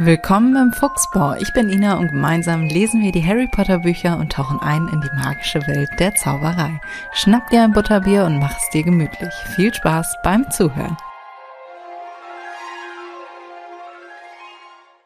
Willkommen 0.00 0.54
im 0.54 0.72
Fuchsbau. 0.72 1.34
Ich 1.40 1.52
bin 1.54 1.70
Ina 1.70 1.98
und 1.98 2.12
gemeinsam 2.12 2.66
lesen 2.66 3.02
wir 3.02 3.10
die 3.10 3.26
Harry 3.26 3.48
Potter 3.48 3.80
Bücher 3.80 4.16
und 4.16 4.30
tauchen 4.30 4.60
ein 4.60 4.86
in 4.86 5.00
die 5.00 5.16
magische 5.16 5.58
Welt 5.66 5.90
der 5.98 6.14
Zauberei. 6.14 6.80
Schnapp 7.12 7.50
dir 7.50 7.64
ein 7.64 7.72
Butterbier 7.72 8.24
und 8.24 8.38
mach 8.38 8.56
es 8.56 8.70
dir 8.70 8.84
gemütlich. 8.84 9.34
Viel 9.56 9.74
Spaß 9.74 10.18
beim 10.22 10.48
Zuhören. 10.52 10.96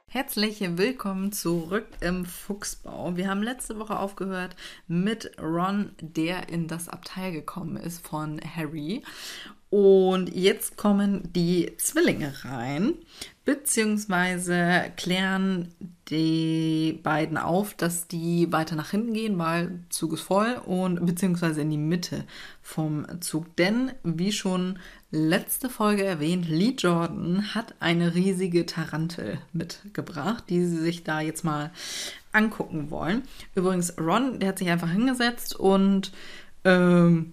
Herzlich 0.09 0.61
willkommen 0.61 1.33
zurück 1.33 1.87
im 2.01 2.27
Fuchsbau. 2.27 3.17
Wir 3.17 3.31
haben 3.31 3.43
letzte 3.43 3.79
Woche 3.79 3.99
aufgehört 3.99 4.57
mit 4.89 5.33
Ron, 5.41 5.93
der 6.03 6.51
in 6.51 6.69
das 6.69 6.91
Abteil 6.91 7.33
gekommen 7.33 7.79
ist 7.79 8.07
von 8.07 8.39
Harry. 8.57 9.03
Und 9.73 10.35
jetzt 10.35 10.77
kommen 10.77 11.33
die 11.33 11.73
Zwillinge 11.79 12.35
rein, 12.45 12.93
beziehungsweise 13.47 14.93
klären 14.99 15.69
die 16.11 17.01
beiden 17.03 17.39
auf, 17.39 17.73
dass 17.73 18.07
die 18.07 18.53
weiter 18.53 18.77
nach 18.77 18.91
hinten 18.91 19.15
gehen, 19.15 19.39
weil 19.39 19.81
Zug 19.89 20.13
ist 20.13 20.21
voll 20.21 20.61
und 20.67 21.07
beziehungsweise 21.07 21.63
in 21.63 21.71
die 21.71 21.79
Mitte 21.79 22.25
vom 22.61 23.07
Zug. 23.23 23.57
Denn, 23.57 23.93
wie 24.03 24.31
schon 24.31 24.79
letzte 25.11 25.71
Folge 25.71 26.05
erwähnt, 26.05 26.51
Lee 26.51 26.75
Jordan 26.77 27.55
hat 27.55 27.75
eine 27.81 28.15
riesige 28.15 28.67
Tarantel 28.67 29.39
mitgebracht, 29.55 30.45
die 30.51 30.67
sie 30.67 30.83
sich 30.83 31.03
da 31.03 31.23
jetzt 31.23 31.45
mal 31.45 31.71
angucken 32.31 32.91
wollen. 32.91 33.23
Übrigens, 33.55 33.97
Ron, 33.99 34.39
der 34.39 34.51
hat 34.51 34.59
sich 34.59 34.69
einfach 34.69 34.91
hingesetzt 34.91 35.57
und 35.57 36.13
ähm, 36.67 37.33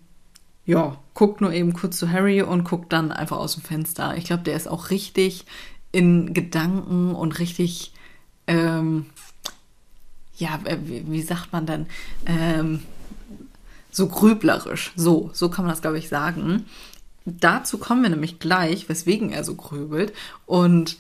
ja, 0.69 0.99
guckt 1.15 1.41
nur 1.41 1.51
eben 1.51 1.73
kurz 1.73 1.97
zu 1.97 2.11
Harry 2.11 2.43
und 2.43 2.63
guckt 2.63 2.93
dann 2.93 3.11
einfach 3.11 3.37
aus 3.37 3.55
dem 3.55 3.63
Fenster. 3.63 4.15
Ich 4.17 4.25
glaube, 4.25 4.43
der 4.43 4.55
ist 4.55 4.67
auch 4.67 4.91
richtig 4.91 5.47
in 5.91 6.35
Gedanken 6.35 7.15
und 7.15 7.39
richtig, 7.39 7.91
ähm, 8.45 9.07
ja, 10.37 10.59
äh, 10.65 10.77
wie, 10.83 11.23
sagt 11.23 11.53
man 11.53 11.65
dann, 11.65 11.87
ähm, 12.27 12.83
so 13.89 14.09
grüblerisch. 14.09 14.91
So, 14.95 15.31
so 15.33 15.49
kann 15.49 15.65
man 15.65 15.71
das, 15.71 15.81
glaube 15.81 15.97
ich, 15.97 16.07
sagen. 16.07 16.67
Dazu 17.25 17.79
kommen 17.79 18.03
wir 18.03 18.11
nämlich 18.11 18.37
gleich, 18.37 18.87
weswegen 18.89 19.31
er 19.31 19.43
so 19.43 19.55
grübelt. 19.55 20.13
Und 20.45 20.97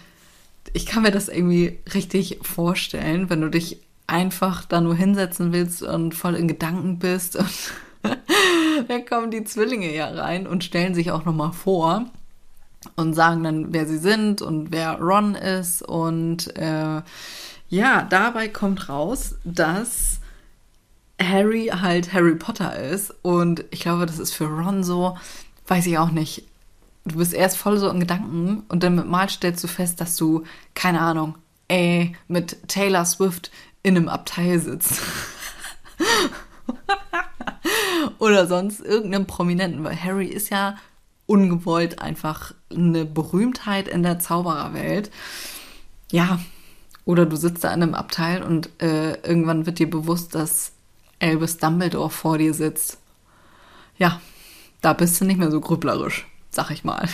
ich 0.73 0.87
kann 0.87 1.03
mir 1.03 1.11
das 1.11 1.29
irgendwie 1.29 1.77
richtig 1.93 2.39
vorstellen, 2.41 3.29
wenn 3.29 3.41
du 3.41 3.51
dich 3.51 3.77
einfach 4.07 4.65
da 4.65 4.81
nur 4.81 4.95
hinsetzen 4.95 5.53
willst 5.53 5.83
und 5.83 6.15
voll 6.15 6.33
in 6.33 6.47
Gedanken 6.47 6.97
bist 6.97 7.35
und 7.35 7.51
da 8.87 8.99
kommen 8.99 9.31
die 9.31 9.43
Zwillinge 9.43 9.93
ja 9.93 10.07
rein 10.07 10.47
und 10.47 10.63
stellen 10.63 10.93
sich 10.93 11.11
auch 11.11 11.25
nochmal 11.25 11.51
vor 11.51 12.05
und 12.95 13.13
sagen 13.13 13.43
dann, 13.43 13.73
wer 13.73 13.85
sie 13.85 13.97
sind 13.97 14.41
und 14.41 14.71
wer 14.71 14.99
Ron 14.99 15.35
ist. 15.35 15.81
Und 15.81 16.55
äh, 16.57 17.01
ja, 17.69 18.01
dabei 18.03 18.47
kommt 18.47 18.89
raus, 18.89 19.35
dass 19.43 20.19
Harry 21.21 21.67
halt 21.67 22.13
Harry 22.13 22.35
Potter 22.35 22.77
ist. 22.77 23.13
Und 23.21 23.65
ich 23.71 23.81
glaube, 23.81 24.05
das 24.05 24.19
ist 24.19 24.33
für 24.33 24.45
Ron 24.45 24.83
so, 24.83 25.17
weiß 25.67 25.85
ich 25.87 25.97
auch 25.97 26.11
nicht. 26.11 26.45
Du 27.05 27.17
bist 27.17 27.33
erst 27.33 27.57
voll 27.57 27.77
so 27.77 27.89
in 27.89 27.99
Gedanken 27.99 28.63
und 28.69 28.83
dann 28.83 28.95
mit 28.95 29.07
Mal 29.07 29.29
stellst 29.29 29.63
du 29.63 29.67
fest, 29.67 29.99
dass 29.99 30.15
du, 30.15 30.43
keine 30.75 31.01
Ahnung, 31.01 31.35
ey, 31.67 32.15
mit 32.27 32.67
Taylor 32.67 33.05
Swift 33.05 33.51
in 33.83 33.97
einem 33.97 34.09
Abteil 34.09 34.59
sitzt. 34.59 35.01
oder 38.19 38.47
sonst 38.47 38.81
irgendeinem 38.81 39.25
Prominenten, 39.25 39.83
weil 39.83 40.01
Harry 40.01 40.27
ist 40.27 40.49
ja 40.49 40.75
ungewollt 41.25 42.01
einfach 42.01 42.53
eine 42.71 43.05
Berühmtheit 43.05 43.87
in 43.87 44.03
der 44.03 44.19
Zaubererwelt. 44.19 45.11
Ja, 46.11 46.39
oder 47.05 47.25
du 47.25 47.35
sitzt 47.35 47.63
da 47.63 47.73
in 47.73 47.83
einem 47.83 47.95
Abteil 47.95 48.43
und 48.43 48.69
äh, 48.81 49.13
irgendwann 49.21 49.65
wird 49.65 49.79
dir 49.79 49.89
bewusst, 49.89 50.35
dass 50.35 50.73
Albus 51.19 51.57
Dumbledore 51.57 52.09
vor 52.09 52.37
dir 52.37 52.53
sitzt. 52.53 52.97
Ja, 53.97 54.21
da 54.81 54.93
bist 54.93 55.19
du 55.19 55.25
nicht 55.25 55.39
mehr 55.39 55.51
so 55.51 55.59
grüblerisch, 55.59 56.27
sag 56.49 56.71
ich 56.71 56.83
mal. 56.83 57.07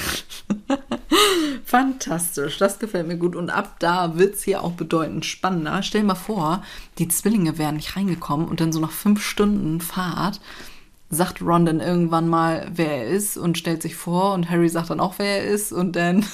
Fantastisch, 1.66 2.58
das 2.58 2.80
gefällt 2.80 3.08
mir 3.08 3.18
gut. 3.18 3.36
Und 3.36 3.50
ab 3.50 3.78
da 3.80 4.18
wird 4.18 4.36
es 4.36 4.44
hier 4.44 4.64
auch 4.64 4.74
bedeutend 4.74 5.26
spannender. 5.26 5.82
Stell 5.84 6.02
dir 6.02 6.08
mal 6.08 6.16
vor, 6.16 6.64
die 7.00 7.08
Zwillinge 7.08 7.58
wären 7.58 7.76
nicht 7.76 7.96
reingekommen 7.96 8.48
und 8.48 8.62
dann 8.62 8.72
so 8.72 8.80
nach 8.80 8.92
fünf 8.92 9.24
Stunden 9.24 9.82
Fahrt 9.82 10.40
sagt 11.10 11.42
Ron 11.42 11.66
dann 11.66 11.80
irgendwann 11.80 12.28
mal, 12.28 12.68
wer 12.74 13.04
er 13.04 13.08
ist 13.08 13.38
und 13.38 13.58
stellt 13.58 13.82
sich 13.82 13.96
vor 13.96 14.34
und 14.34 14.50
Harry 14.50 14.70
sagt 14.70 14.90
dann 14.90 15.00
auch, 15.00 15.16
wer 15.18 15.44
er 15.44 15.46
ist 15.46 15.72
und 15.72 15.96
dann, 15.96 16.26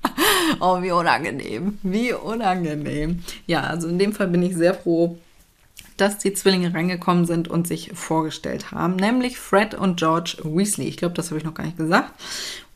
oh, 0.60 0.82
wie 0.82 0.92
unangenehm, 0.92 1.78
wie 1.82 2.12
unangenehm. 2.12 3.22
Ja, 3.46 3.62
also 3.62 3.88
in 3.88 3.98
dem 3.98 4.12
Fall 4.12 4.28
bin 4.28 4.42
ich 4.42 4.56
sehr 4.56 4.74
froh, 4.74 5.18
dass 5.96 6.18
die 6.18 6.32
Zwillinge 6.34 6.72
reingekommen 6.72 7.26
sind 7.26 7.48
und 7.48 7.66
sich 7.66 7.92
vorgestellt 7.94 8.70
haben, 8.70 8.96
nämlich 8.96 9.38
Fred 9.38 9.74
und 9.74 9.98
George 9.98 10.38
Weasley. 10.44 10.88
Ich 10.88 10.96
glaube, 10.96 11.14
das 11.14 11.30
habe 11.30 11.38
ich 11.38 11.44
noch 11.44 11.54
gar 11.54 11.64
nicht 11.64 11.76
gesagt. 11.76 12.12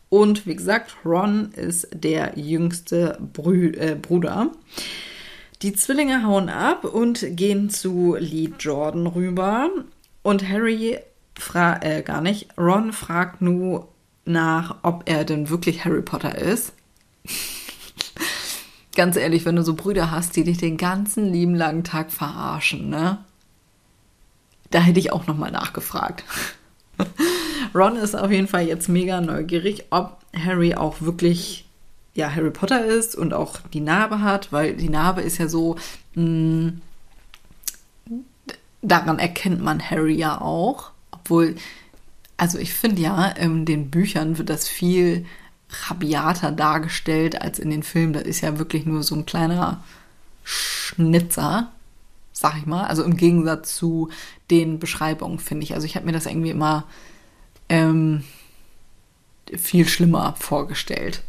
Und 0.08 0.46
wie 0.46 0.54
gesagt, 0.54 0.96
Ron 1.04 1.50
ist 1.52 1.88
der 1.92 2.38
jüngste 2.38 3.18
Brü 3.32 3.72
äh, 3.72 3.96
Bruder. 3.96 4.52
Die 5.62 5.72
Zwillinge 5.72 6.24
hauen 6.24 6.48
ab 6.48 6.84
und 6.84 7.24
gehen 7.36 7.70
zu 7.70 8.16
Lee 8.18 8.50
Jordan 8.58 9.06
rüber. 9.06 9.70
Und 10.22 10.48
Harry 10.48 10.98
fra 11.38 11.82
äh, 11.82 12.02
gar 12.02 12.20
nicht. 12.20 12.48
Ron 12.58 12.92
fragt 12.92 13.40
nur 13.42 13.88
nach, 14.24 14.76
ob 14.82 15.08
er 15.08 15.24
denn 15.24 15.48
wirklich 15.48 15.84
Harry 15.84 16.02
Potter 16.02 16.36
ist. 16.36 16.72
Ganz 18.96 19.16
ehrlich, 19.16 19.44
wenn 19.44 19.56
du 19.56 19.62
so 19.62 19.74
Brüder 19.74 20.10
hast, 20.10 20.36
die 20.36 20.44
dich 20.44 20.58
den 20.58 20.76
ganzen 20.76 21.30
lieben 21.32 21.54
langen 21.54 21.84
Tag 21.84 22.10
verarschen, 22.10 22.88
ne? 22.88 23.18
Da 24.70 24.80
hätte 24.80 24.98
ich 24.98 25.12
auch 25.12 25.26
nochmal 25.26 25.52
nachgefragt. 25.52 26.24
Ron 27.74 27.96
ist 27.96 28.16
auf 28.16 28.30
jeden 28.30 28.48
Fall 28.48 28.66
jetzt 28.66 28.88
mega 28.88 29.20
neugierig, 29.20 29.84
ob 29.90 30.18
Harry 30.34 30.74
auch 30.74 31.02
wirklich 31.02 31.66
ja, 32.16 32.34
Harry 32.34 32.50
Potter 32.50 32.84
ist 32.84 33.14
und 33.14 33.34
auch 33.34 33.60
die 33.72 33.80
Narbe 33.80 34.22
hat, 34.22 34.50
weil 34.50 34.74
die 34.74 34.88
Narbe 34.88 35.20
ist 35.20 35.38
ja 35.38 35.48
so, 35.48 35.76
mh, 36.14 36.24
mm, 36.24 36.82
daran 38.82 39.18
erkennt 39.18 39.62
man 39.62 39.90
Harry 39.90 40.14
ja 40.14 40.40
auch. 40.40 40.92
Obwohl, 41.26 41.56
also 42.36 42.58
ich 42.58 42.72
finde 42.72 43.02
ja, 43.02 43.26
in 43.26 43.64
den 43.64 43.90
Büchern 43.90 44.38
wird 44.38 44.48
das 44.48 44.68
viel 44.68 45.26
rabiater 45.88 46.52
dargestellt 46.52 47.42
als 47.42 47.58
in 47.58 47.70
den 47.70 47.82
Filmen. 47.82 48.12
Das 48.12 48.22
ist 48.22 48.42
ja 48.42 48.58
wirklich 48.58 48.86
nur 48.86 49.02
so 49.02 49.16
ein 49.16 49.26
kleiner 49.26 49.82
Schnitzer, 50.44 51.72
sag 52.32 52.56
ich 52.58 52.66
mal. 52.66 52.84
Also 52.84 53.02
im 53.02 53.16
Gegensatz 53.16 53.74
zu 53.74 54.10
den 54.52 54.78
Beschreibungen, 54.78 55.40
finde 55.40 55.64
ich. 55.64 55.74
Also 55.74 55.84
ich 55.84 55.96
habe 55.96 56.06
mir 56.06 56.12
das 56.12 56.26
irgendwie 56.26 56.50
immer 56.50 56.84
ähm, 57.68 58.22
viel 59.56 59.88
schlimmer 59.88 60.36
vorgestellt. 60.38 61.24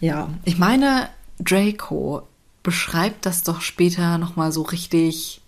Ja, 0.00 0.28
ich 0.44 0.58
meine, 0.58 1.08
Draco 1.38 2.28
beschreibt 2.62 3.24
das 3.24 3.44
doch 3.44 3.62
später 3.62 4.18
nochmal 4.18 4.52
so 4.52 4.60
richtig 4.60 5.40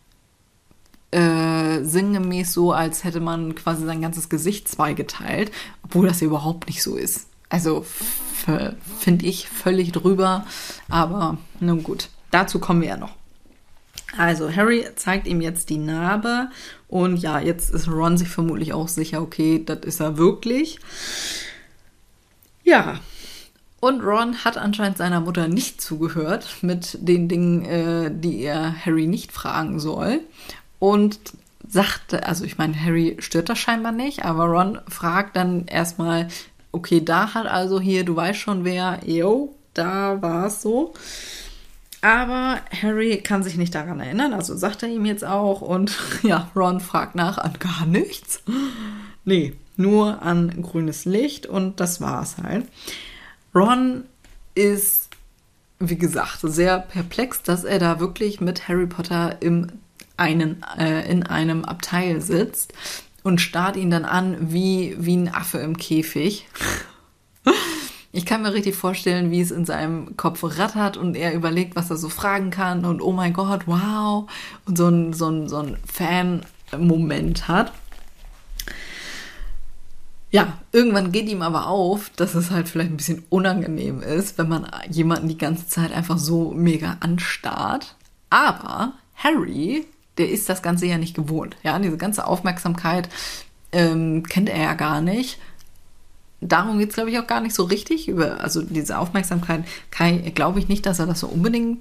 äh, 1.16 1.82
sinngemäß 1.82 2.52
so, 2.52 2.72
als 2.72 3.02
hätte 3.02 3.20
man 3.20 3.54
quasi 3.54 3.86
sein 3.86 4.02
ganzes 4.02 4.28
Gesicht 4.28 4.68
zweigeteilt, 4.68 5.50
obwohl 5.82 6.06
das 6.06 6.20
ja 6.20 6.26
überhaupt 6.26 6.66
nicht 6.66 6.82
so 6.82 6.96
ist. 6.96 7.28
Also 7.48 7.86
finde 8.98 9.24
ich 9.24 9.48
völlig 9.48 9.92
drüber, 9.92 10.44
aber 10.90 11.38
nun 11.58 11.82
gut, 11.82 12.10
dazu 12.30 12.58
kommen 12.58 12.82
wir 12.82 12.88
ja 12.88 12.96
noch. 12.98 13.14
Also 14.18 14.54
Harry 14.54 14.84
zeigt 14.96 15.26
ihm 15.26 15.40
jetzt 15.40 15.70
die 15.70 15.78
Narbe 15.78 16.50
und 16.86 17.16
ja, 17.16 17.40
jetzt 17.40 17.70
ist 17.70 17.88
Ron 17.88 18.18
sich 18.18 18.28
vermutlich 18.28 18.74
auch 18.74 18.88
sicher, 18.88 19.22
okay, 19.22 19.62
das 19.64 19.80
ist 19.80 20.00
er 20.00 20.18
wirklich. 20.18 20.78
Ja, 22.62 23.00
und 23.80 24.02
Ron 24.02 24.44
hat 24.44 24.58
anscheinend 24.58 24.98
seiner 24.98 25.20
Mutter 25.20 25.48
nicht 25.48 25.80
zugehört 25.80 26.58
mit 26.60 26.98
den 27.00 27.28
Dingen, 27.28 27.64
äh, 27.64 28.10
die 28.12 28.42
er 28.42 28.84
Harry 28.84 29.06
nicht 29.06 29.32
fragen 29.32 29.80
soll 29.80 30.20
und 30.78 31.18
sagte, 31.68 32.26
also 32.26 32.44
ich 32.44 32.58
meine, 32.58 32.80
Harry 32.80 33.16
stört 33.18 33.48
das 33.48 33.58
scheinbar 33.58 33.92
nicht, 33.92 34.24
aber 34.24 34.44
Ron 34.44 34.78
fragt 34.88 35.36
dann 35.36 35.66
erstmal, 35.66 36.28
okay, 36.72 37.04
da 37.04 37.34
hat 37.34 37.46
also 37.46 37.80
hier, 37.80 38.04
du 38.04 38.16
weißt 38.16 38.38
schon 38.38 38.64
wer, 38.64 39.00
yo, 39.04 39.54
da 39.74 40.20
war 40.22 40.46
es 40.46 40.62
so. 40.62 40.94
Aber 42.02 42.60
Harry 42.82 43.18
kann 43.18 43.42
sich 43.42 43.56
nicht 43.56 43.74
daran 43.74 44.00
erinnern, 44.00 44.32
also 44.32 44.56
sagt 44.56 44.82
er 44.82 44.88
ihm 44.88 45.06
jetzt 45.06 45.24
auch 45.24 45.60
und 45.60 45.96
ja, 46.22 46.50
Ron 46.54 46.80
fragt 46.80 47.14
nach 47.14 47.38
an 47.38 47.54
gar 47.58 47.86
nichts. 47.86 48.42
Nee, 49.24 49.54
nur 49.76 50.22
an 50.22 50.62
grünes 50.62 51.04
Licht 51.04 51.46
und 51.46 51.80
das 51.80 52.00
war's 52.00 52.36
halt. 52.38 52.66
Ron 53.54 54.04
ist, 54.54 55.08
wie 55.78 55.98
gesagt, 55.98 56.40
sehr 56.42 56.78
perplex, 56.78 57.42
dass 57.42 57.64
er 57.64 57.78
da 57.78 57.98
wirklich 57.98 58.40
mit 58.40 58.68
Harry 58.68 58.86
Potter 58.86 59.36
im 59.40 59.68
einen, 60.16 60.62
äh, 60.78 61.10
in 61.10 61.22
einem 61.24 61.64
Abteil 61.64 62.20
sitzt 62.20 62.72
und 63.22 63.40
starrt 63.40 63.76
ihn 63.76 63.90
dann 63.90 64.04
an 64.04 64.52
wie, 64.52 64.96
wie 64.98 65.16
ein 65.16 65.34
Affe 65.34 65.58
im 65.58 65.76
Käfig. 65.76 66.46
Ich 68.12 68.24
kann 68.24 68.40
mir 68.40 68.54
richtig 68.54 68.76
vorstellen, 68.76 69.30
wie 69.30 69.42
es 69.42 69.50
in 69.50 69.66
seinem 69.66 70.16
Kopf 70.16 70.42
rattert 70.42 70.96
und 70.96 71.16
er 71.16 71.34
überlegt, 71.34 71.76
was 71.76 71.90
er 71.90 71.96
so 71.96 72.08
fragen 72.08 72.50
kann 72.50 72.86
und 72.86 73.02
oh 73.02 73.12
mein 73.12 73.34
Gott, 73.34 73.66
wow. 73.66 74.30
Und 74.64 74.78
so 74.78 74.88
ein, 74.88 75.12
so 75.12 75.28
ein, 75.28 75.48
so 75.48 75.58
ein 75.58 75.76
Fan-Moment 75.84 77.46
hat. 77.46 77.72
Ja, 80.30 80.58
irgendwann 80.72 81.12
geht 81.12 81.28
ihm 81.28 81.42
aber 81.42 81.66
auf, 81.66 82.10
dass 82.16 82.34
es 82.34 82.50
halt 82.50 82.68
vielleicht 82.68 82.90
ein 82.90 82.96
bisschen 82.96 83.24
unangenehm 83.28 84.00
ist, 84.02 84.38
wenn 84.38 84.48
man 84.48 84.66
jemanden 84.90 85.28
die 85.28 85.38
ganze 85.38 85.68
Zeit 85.68 85.92
einfach 85.92 86.18
so 86.18 86.52
mega 86.52 86.96
anstarrt. 87.00 87.96
Aber 88.30 88.94
Harry, 89.14 89.86
der 90.18 90.30
ist 90.30 90.48
das 90.48 90.62
Ganze 90.62 90.86
ja 90.86 90.98
nicht 90.98 91.14
gewohnt. 91.14 91.56
Ja, 91.62 91.78
diese 91.78 91.96
ganze 91.96 92.26
Aufmerksamkeit 92.26 93.08
ähm, 93.72 94.22
kennt 94.22 94.48
er 94.48 94.62
ja 94.62 94.74
gar 94.74 95.00
nicht 95.00 95.38
darum 96.40 96.78
geht 96.78 96.90
es, 96.90 96.94
glaube 96.94 97.10
ich, 97.10 97.18
auch 97.18 97.26
gar 97.26 97.40
nicht 97.40 97.54
so 97.54 97.64
richtig. 97.64 98.08
Über, 98.08 98.40
also 98.40 98.62
diese 98.62 98.98
Aufmerksamkeit 98.98 99.64
glaube 100.34 100.58
ich 100.58 100.68
nicht, 100.68 100.86
dass 100.86 100.98
er 100.98 101.06
das 101.06 101.20
so 101.20 101.28
unbedingt 101.28 101.78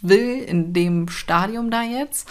will 0.00 0.42
in 0.42 0.72
dem 0.72 1.08
Stadium 1.08 1.70
da 1.70 1.82
jetzt. 1.82 2.28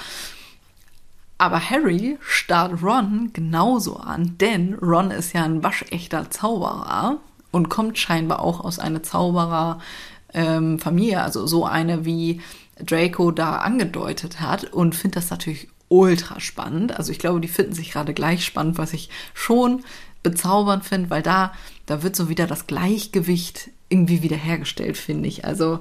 Aber 1.38 1.70
Harry 1.70 2.18
starrt 2.22 2.84
Ron 2.84 3.30
genauso 3.32 3.98
an, 3.98 4.38
denn 4.40 4.74
Ron 4.74 5.12
ist 5.12 5.34
ja 5.34 5.44
ein 5.44 5.64
waschechter 5.64 6.30
Zauberer 6.30 7.20
und 7.52 7.70
kommt 7.70 7.98
scheinbar 7.98 8.42
auch 8.42 8.60
aus 8.60 8.78
einer 8.78 9.04
Zaubererfamilie, 9.04 11.14
ähm, 11.14 11.18
also 11.18 11.48
so 11.48 11.66
eine 11.66 12.04
wie 12.04 12.42
Draco 12.86 13.32
da 13.32 13.58
angedeutet 13.58 14.40
hat 14.40 14.66
und 14.66 14.96
findet 14.96 15.18
das 15.18 15.30
natürlich 15.30 15.70
ultra 15.90 16.40
spannend. 16.40 16.98
Also 16.98 17.12
ich 17.12 17.20
glaube, 17.20 17.42
die 17.42 17.48
finden 17.48 17.74
sich 17.74 17.92
gerade 17.92 18.14
gleich 18.14 18.46
spannend, 18.46 18.78
was 18.78 18.94
ich 18.94 19.10
schon 19.34 19.84
bezaubernd 20.24 20.86
finde, 20.86 21.10
weil 21.10 21.22
da, 21.22 21.54
da 21.86 22.04
wird 22.04 22.16
so 22.16 22.30
wieder 22.30 22.48
das 22.48 22.68
Gleichgewicht 22.68 23.72
irgendwie 23.90 24.22
wiederhergestellt, 24.22 24.98
finde 24.98 25.28
ich. 25.28 25.46
Also 25.46 25.80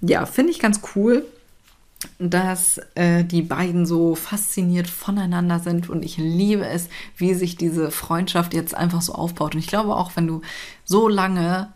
ja, 0.00 0.26
finde 0.26 0.52
ich 0.52 0.58
ganz 0.58 0.80
cool, 0.94 1.24
dass 2.18 2.80
äh, 2.94 3.24
die 3.24 3.42
beiden 3.42 3.84
so 3.84 4.14
fasziniert 4.14 4.88
voneinander 4.88 5.58
sind 5.58 5.88
und 5.90 6.04
ich 6.04 6.16
liebe 6.16 6.64
es, 6.64 6.88
wie 7.16 7.34
sich 7.34 7.56
diese 7.56 7.90
Freundschaft 7.90 8.54
jetzt 8.54 8.74
einfach 8.74 9.02
so 9.02 9.14
aufbaut. 9.14 9.54
Und 9.54 9.60
ich 9.60 9.66
glaube 9.66 9.96
auch, 9.96 10.12
wenn 10.14 10.26
du 10.26 10.42
so 10.84 11.08
lange 11.08 11.72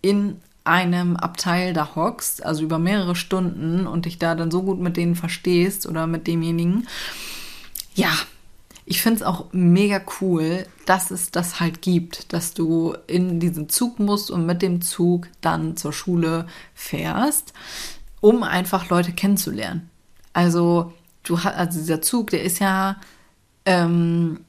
in 0.00 0.40
einem 0.66 1.16
Abteil 1.16 1.72
da 1.72 1.94
hockst, 1.94 2.44
also 2.44 2.62
über 2.62 2.78
mehrere 2.78 3.16
Stunden 3.16 3.86
und 3.86 4.04
dich 4.04 4.18
da 4.18 4.34
dann 4.34 4.50
so 4.50 4.62
gut 4.62 4.80
mit 4.80 4.96
denen 4.96 5.14
verstehst 5.14 5.86
oder 5.86 6.06
mit 6.06 6.26
demjenigen, 6.26 6.86
ja, 7.94 8.10
ich 8.84 9.02
finde 9.02 9.16
es 9.16 9.22
auch 9.24 9.46
mega 9.52 10.00
cool, 10.20 10.64
dass 10.86 11.10
es 11.10 11.32
das 11.32 11.58
halt 11.58 11.82
gibt, 11.82 12.32
dass 12.32 12.54
du 12.54 12.94
in 13.08 13.40
diesen 13.40 13.68
Zug 13.68 13.98
musst 13.98 14.30
und 14.30 14.46
mit 14.46 14.62
dem 14.62 14.80
Zug 14.80 15.26
dann 15.40 15.76
zur 15.76 15.92
Schule 15.92 16.46
fährst, 16.72 17.52
um 18.20 18.44
einfach 18.44 18.88
Leute 18.88 19.12
kennenzulernen. 19.12 19.90
Also 20.32 20.92
du 21.24 21.42
hast, 21.42 21.56
also 21.56 21.80
dieser 21.80 22.00
Zug, 22.00 22.30
der 22.30 22.44
ist 22.44 22.60
ja, 22.60 22.96
ähm, 23.64 24.40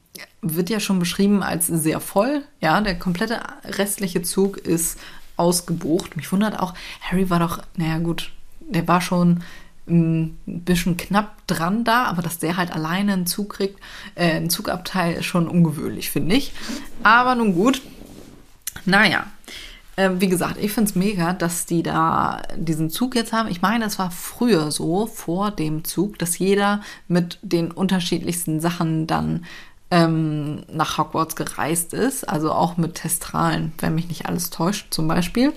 wird 0.41 0.69
ja 0.69 0.79
schon 0.79 0.99
beschrieben 0.99 1.41
als 1.41 1.65
sehr 1.65 1.99
voll. 1.99 2.43
Ja, 2.61 2.79
der 2.81 2.99
komplette 2.99 3.41
restliche 3.65 4.21
Zug 4.21 4.57
ist 4.57 4.99
ausgebucht. 5.37 6.17
Mich 6.17 6.31
wundert 6.31 6.59
auch, 6.59 6.73
Harry 7.01 7.29
war 7.29 7.39
doch, 7.39 7.63
naja 7.75 7.99
gut, 7.99 8.31
der 8.59 8.87
war 8.87 9.01
schon 9.01 9.43
ein 9.89 10.37
bisschen 10.45 10.97
knapp 10.97 11.47
dran 11.47 11.83
da, 11.83 12.05
aber 12.05 12.21
dass 12.21 12.39
der 12.39 12.57
halt 12.57 12.71
alleine 12.71 13.13
einen 13.13 13.25
Zug 13.25 13.53
kriegt, 13.53 13.79
äh, 14.15 14.33
einen 14.33 14.49
Zugabteil 14.49 15.13
ist 15.13 15.25
schon 15.25 15.47
ungewöhnlich, 15.47 16.11
finde 16.11 16.35
ich. 16.35 16.51
Aber 17.03 17.35
nun 17.35 17.53
gut. 17.53 17.81
Naja, 18.85 19.25
äh, 19.95 20.11
wie 20.19 20.27
gesagt, 20.27 20.57
ich 20.61 20.71
finde 20.71 20.89
es 20.89 20.95
mega, 20.95 21.33
dass 21.33 21.65
die 21.65 21.83
da 21.83 22.41
diesen 22.55 22.89
Zug 22.89 23.15
jetzt 23.15 23.33
haben. 23.33 23.49
Ich 23.49 23.61
meine, 23.61 23.85
es 23.85 23.97
war 23.97 24.11
früher 24.11 24.71
so, 24.71 25.07
vor 25.07 25.51
dem 25.51 25.83
Zug, 25.83 26.19
dass 26.19 26.37
jeder 26.37 26.81
mit 27.07 27.39
den 27.41 27.71
unterschiedlichsten 27.71 28.59
Sachen 28.59 29.07
dann 29.07 29.45
ähm, 29.91 30.63
nach 30.71 30.97
Hogwarts 30.97 31.35
gereist 31.35 31.93
ist. 31.93 32.27
Also 32.27 32.51
auch 32.51 32.77
mit 32.77 32.95
Testralen, 32.95 33.73
wenn 33.79 33.95
mich 33.95 34.07
nicht 34.07 34.25
alles 34.25 34.49
täuscht, 34.49 34.87
zum 34.93 35.07
Beispiel. 35.07 35.53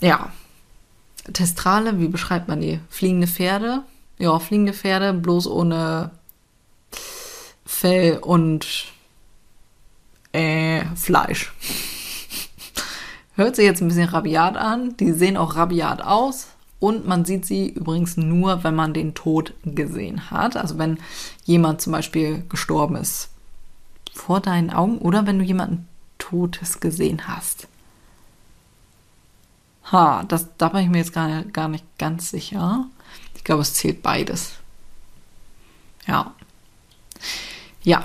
Ja, 0.00 0.30
Testrale, 1.32 1.98
wie 2.00 2.08
beschreibt 2.08 2.48
man 2.48 2.60
die? 2.60 2.80
Fliegende 2.88 3.26
Pferde? 3.26 3.82
Ja, 4.18 4.38
fliegende 4.38 4.72
Pferde, 4.72 5.12
bloß 5.12 5.46
ohne 5.46 6.10
Fell 7.64 8.18
und 8.18 8.86
äh, 10.32 10.84
Fleisch. 10.96 11.52
Hört 13.36 13.56
sich 13.56 13.64
jetzt 13.64 13.80
ein 13.80 13.88
bisschen 13.88 14.08
rabiat 14.08 14.56
an. 14.56 14.96
Die 14.98 15.12
sehen 15.12 15.36
auch 15.36 15.56
rabiat 15.56 16.02
aus. 16.02 16.48
Und 16.80 17.06
man 17.06 17.26
sieht 17.26 17.44
sie 17.44 17.68
übrigens 17.68 18.16
nur, 18.16 18.64
wenn 18.64 18.74
man 18.74 18.94
den 18.94 19.14
Tod 19.14 19.52
gesehen 19.64 20.30
hat. 20.30 20.56
Also 20.56 20.78
wenn 20.78 20.98
jemand 21.44 21.82
zum 21.82 21.92
Beispiel 21.92 22.42
gestorben 22.48 22.96
ist 22.96 23.28
vor 24.12 24.40
deinen 24.40 24.70
Augen 24.70 24.98
oder 24.98 25.26
wenn 25.26 25.38
du 25.38 25.44
jemanden 25.44 25.86
Totes 26.18 26.80
gesehen 26.80 27.28
hast. 27.28 27.68
Ha, 29.92 30.24
das, 30.24 30.46
da 30.56 30.68
bin 30.68 30.82
ich 30.82 30.88
mir 30.88 30.98
jetzt 30.98 31.12
gar, 31.12 31.42
gar 31.44 31.68
nicht 31.68 31.84
ganz 31.98 32.30
sicher. 32.30 32.86
Ich 33.34 33.44
glaube, 33.44 33.62
es 33.62 33.74
zählt 33.74 34.02
beides. 34.02 34.52
Ja. 36.06 36.34
Ja. 37.82 38.04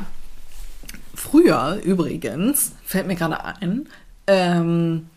Früher 1.14 1.82
übrigens, 1.84 2.74
fällt 2.84 3.08
mir 3.08 3.16
gerade 3.16 3.44
ein, 3.44 3.88
ähm, 4.28 5.10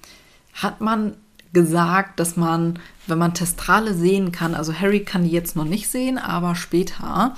hat 0.55 0.81
man 0.81 1.16
gesagt, 1.53 2.21
dass 2.21 2.37
man, 2.37 2.79
wenn 3.06 3.19
man 3.19 3.35
Testrale 3.35 3.95
sehen 3.95 4.33
kann, 4.33 4.55
also 4.55 4.73
Harry 4.73 5.00
kann 5.00 5.25
die 5.25 5.31
jetzt 5.31 5.56
noch 5.56 5.65
nicht 5.65 5.89
sehen, 5.89 6.19
aber 6.19 6.55
später, 6.55 7.35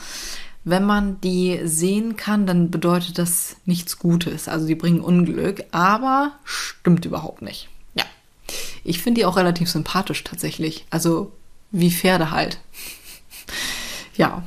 wenn 0.65 0.85
man 0.85 1.21
die 1.21 1.61
sehen 1.65 2.17
kann, 2.17 2.47
dann 2.47 2.71
bedeutet 2.71 3.19
das 3.19 3.57
nichts 3.65 3.99
Gutes. 3.99 4.49
Also 4.49 4.67
die 4.67 4.75
bringen 4.75 5.01
Unglück, 5.01 5.65
aber 5.71 6.33
stimmt 6.45 7.05
überhaupt 7.05 7.43
nicht. 7.43 7.69
Ich 8.85 9.03
finde 9.03 9.21
die 9.21 9.25
auch 9.25 9.37
relativ 9.37 9.71
sympathisch 9.71 10.25
tatsächlich. 10.25 10.87
Also 10.91 11.33
wie 11.71 11.91
Pferde 11.91 12.31
halt. 12.31 12.59
ja. 14.17 14.43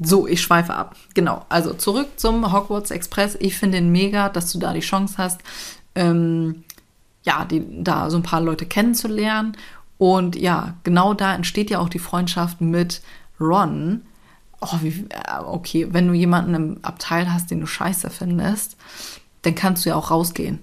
So, 0.00 0.26
ich 0.26 0.42
schweife 0.42 0.74
ab. 0.74 0.96
Genau. 1.14 1.44
Also 1.48 1.72
zurück 1.74 2.08
zum 2.16 2.52
Hogwarts 2.52 2.90
Express. 2.90 3.36
Ich 3.40 3.56
finde 3.56 3.78
den 3.78 3.92
mega, 3.92 4.28
dass 4.28 4.50
du 4.52 4.58
da 4.58 4.72
die 4.72 4.80
Chance 4.80 5.14
hast, 5.18 5.40
ähm, 5.94 6.63
ja, 7.24 7.44
die, 7.44 7.64
da 7.82 8.10
so 8.10 8.16
ein 8.16 8.22
paar 8.22 8.40
Leute 8.40 8.66
kennenzulernen. 8.66 9.56
Und 9.98 10.36
ja, 10.36 10.74
genau 10.84 11.14
da 11.14 11.34
entsteht 11.34 11.70
ja 11.70 11.78
auch 11.78 11.88
die 11.88 11.98
Freundschaft 11.98 12.60
mit 12.60 13.02
Ron. 13.40 14.02
Oh, 14.60 14.78
wie, 14.82 15.06
äh, 15.08 15.40
okay, 15.44 15.88
wenn 15.90 16.08
du 16.08 16.14
jemanden 16.14 16.54
im 16.54 16.78
Abteil 16.82 17.32
hast, 17.32 17.50
den 17.50 17.60
du 17.60 17.66
scheiße 17.66 18.10
findest, 18.10 18.76
dann 19.42 19.54
kannst 19.54 19.84
du 19.84 19.90
ja 19.90 19.96
auch 19.96 20.10
rausgehen. 20.10 20.60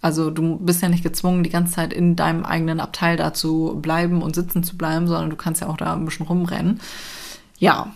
Also 0.00 0.30
du 0.30 0.58
bist 0.58 0.82
ja 0.82 0.88
nicht 0.88 1.04
gezwungen, 1.04 1.44
die 1.44 1.50
ganze 1.50 1.74
Zeit 1.74 1.92
in 1.92 2.16
deinem 2.16 2.44
eigenen 2.44 2.80
Abteil 2.80 3.16
da 3.16 3.32
zu 3.32 3.78
bleiben 3.80 4.20
und 4.20 4.34
sitzen 4.34 4.64
zu 4.64 4.76
bleiben, 4.76 5.06
sondern 5.06 5.30
du 5.30 5.36
kannst 5.36 5.60
ja 5.60 5.68
auch 5.68 5.76
da 5.76 5.92
ein 5.92 6.04
bisschen 6.04 6.26
rumrennen. 6.26 6.80
Ja. 7.58 7.92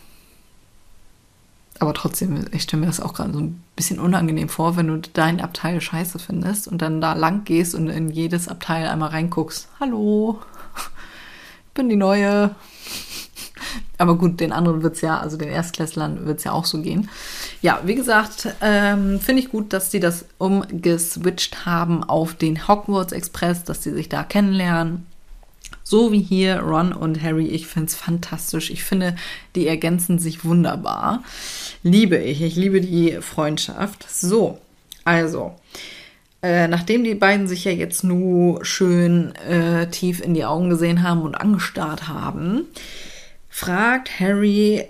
Aber 1.78 1.92
trotzdem, 1.94 2.46
ich 2.52 2.62
stelle 2.62 2.80
mir 2.80 2.86
das 2.86 3.00
auch 3.00 3.14
gerade 3.14 3.32
so 3.32 3.40
ein 3.40 3.62
bisschen 3.74 4.00
unangenehm 4.00 4.48
vor, 4.48 4.76
wenn 4.76 4.88
du 4.88 4.98
dein 5.12 5.40
Abteil 5.40 5.80
scheiße 5.80 6.18
findest 6.18 6.68
und 6.68 6.80
dann 6.80 7.00
da 7.00 7.12
lang 7.12 7.44
gehst 7.44 7.74
und 7.74 7.88
in 7.88 8.10
jedes 8.10 8.48
Abteil 8.48 8.88
einmal 8.88 9.10
reinguckst. 9.10 9.68
Hallo, 9.78 10.40
ich 11.66 11.72
bin 11.74 11.88
die 11.88 11.96
Neue. 11.96 12.54
Aber 13.98 14.16
gut, 14.16 14.40
den 14.40 14.52
anderen 14.52 14.82
wird 14.82 14.96
es 14.96 15.00
ja, 15.00 15.18
also 15.18 15.36
den 15.36 15.48
Erstklässlern 15.48 16.26
wird 16.26 16.38
es 16.38 16.44
ja 16.44 16.52
auch 16.52 16.66
so 16.66 16.80
gehen. 16.80 17.08
Ja, 17.62 17.80
wie 17.84 17.94
gesagt, 17.94 18.54
ähm, 18.60 19.20
finde 19.20 19.42
ich 19.42 19.50
gut, 19.50 19.72
dass 19.72 19.90
sie 19.90 20.00
das 20.00 20.26
umgeswitcht 20.38 21.64
haben 21.64 22.04
auf 22.04 22.34
den 22.34 22.68
Hogwarts 22.68 23.12
Express, 23.12 23.64
dass 23.64 23.82
sie 23.82 23.92
sich 23.92 24.08
da 24.08 24.22
kennenlernen. 24.22 25.06
So 25.88 26.10
wie 26.10 26.20
hier 26.20 26.62
Ron 26.62 26.92
und 26.92 27.22
Harry. 27.22 27.46
Ich 27.46 27.68
finde 27.68 27.86
es 27.86 27.94
fantastisch. 27.94 28.70
Ich 28.70 28.82
finde, 28.82 29.14
die 29.54 29.68
ergänzen 29.68 30.18
sich 30.18 30.44
wunderbar. 30.44 31.22
Liebe 31.84 32.16
ich. 32.16 32.42
Ich 32.42 32.56
liebe 32.56 32.80
die 32.80 33.18
Freundschaft. 33.20 34.04
So, 34.10 34.58
also. 35.04 35.54
Äh, 36.42 36.66
nachdem 36.66 37.04
die 37.04 37.14
beiden 37.14 37.46
sich 37.46 37.64
ja 37.64 37.70
jetzt 37.70 38.02
nur 38.02 38.64
schön 38.64 39.32
äh, 39.36 39.88
tief 39.88 40.20
in 40.20 40.34
die 40.34 40.44
Augen 40.44 40.70
gesehen 40.70 41.04
haben 41.04 41.22
und 41.22 41.36
angestarrt 41.36 42.08
haben, 42.08 42.64
fragt 43.48 44.18
Harry, 44.18 44.86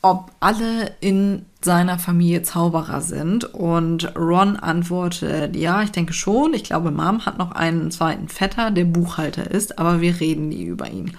ob 0.00 0.30
alle 0.40 0.92
in 1.00 1.44
seiner 1.62 1.98
Familie 1.98 2.42
Zauberer 2.42 3.00
sind. 3.00 3.44
Und 3.44 4.16
Ron 4.16 4.56
antwortet, 4.56 5.56
ja, 5.56 5.82
ich 5.82 5.90
denke 5.90 6.12
schon. 6.12 6.54
Ich 6.54 6.64
glaube, 6.64 6.90
Mom 6.90 7.26
hat 7.26 7.38
noch 7.38 7.52
einen 7.52 7.90
zweiten 7.90 8.28
Vetter, 8.28 8.70
der 8.70 8.84
Buchhalter 8.84 9.50
ist, 9.50 9.78
aber 9.78 10.00
wir 10.00 10.20
reden 10.20 10.48
nie 10.48 10.64
über 10.64 10.88
ihn. 10.88 11.16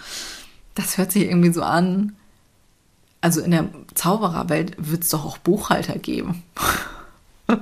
Das 0.75 0.97
hört 0.97 1.11
sich 1.11 1.23
irgendwie 1.23 1.53
so 1.53 1.63
an. 1.63 2.15
Also 3.19 3.41
in 3.41 3.51
der 3.51 3.69
Zaubererwelt 3.93 4.75
wird 4.77 5.03
es 5.03 5.09
doch 5.09 5.25
auch 5.25 5.37
Buchhalter 5.37 5.99
geben. 5.99 6.43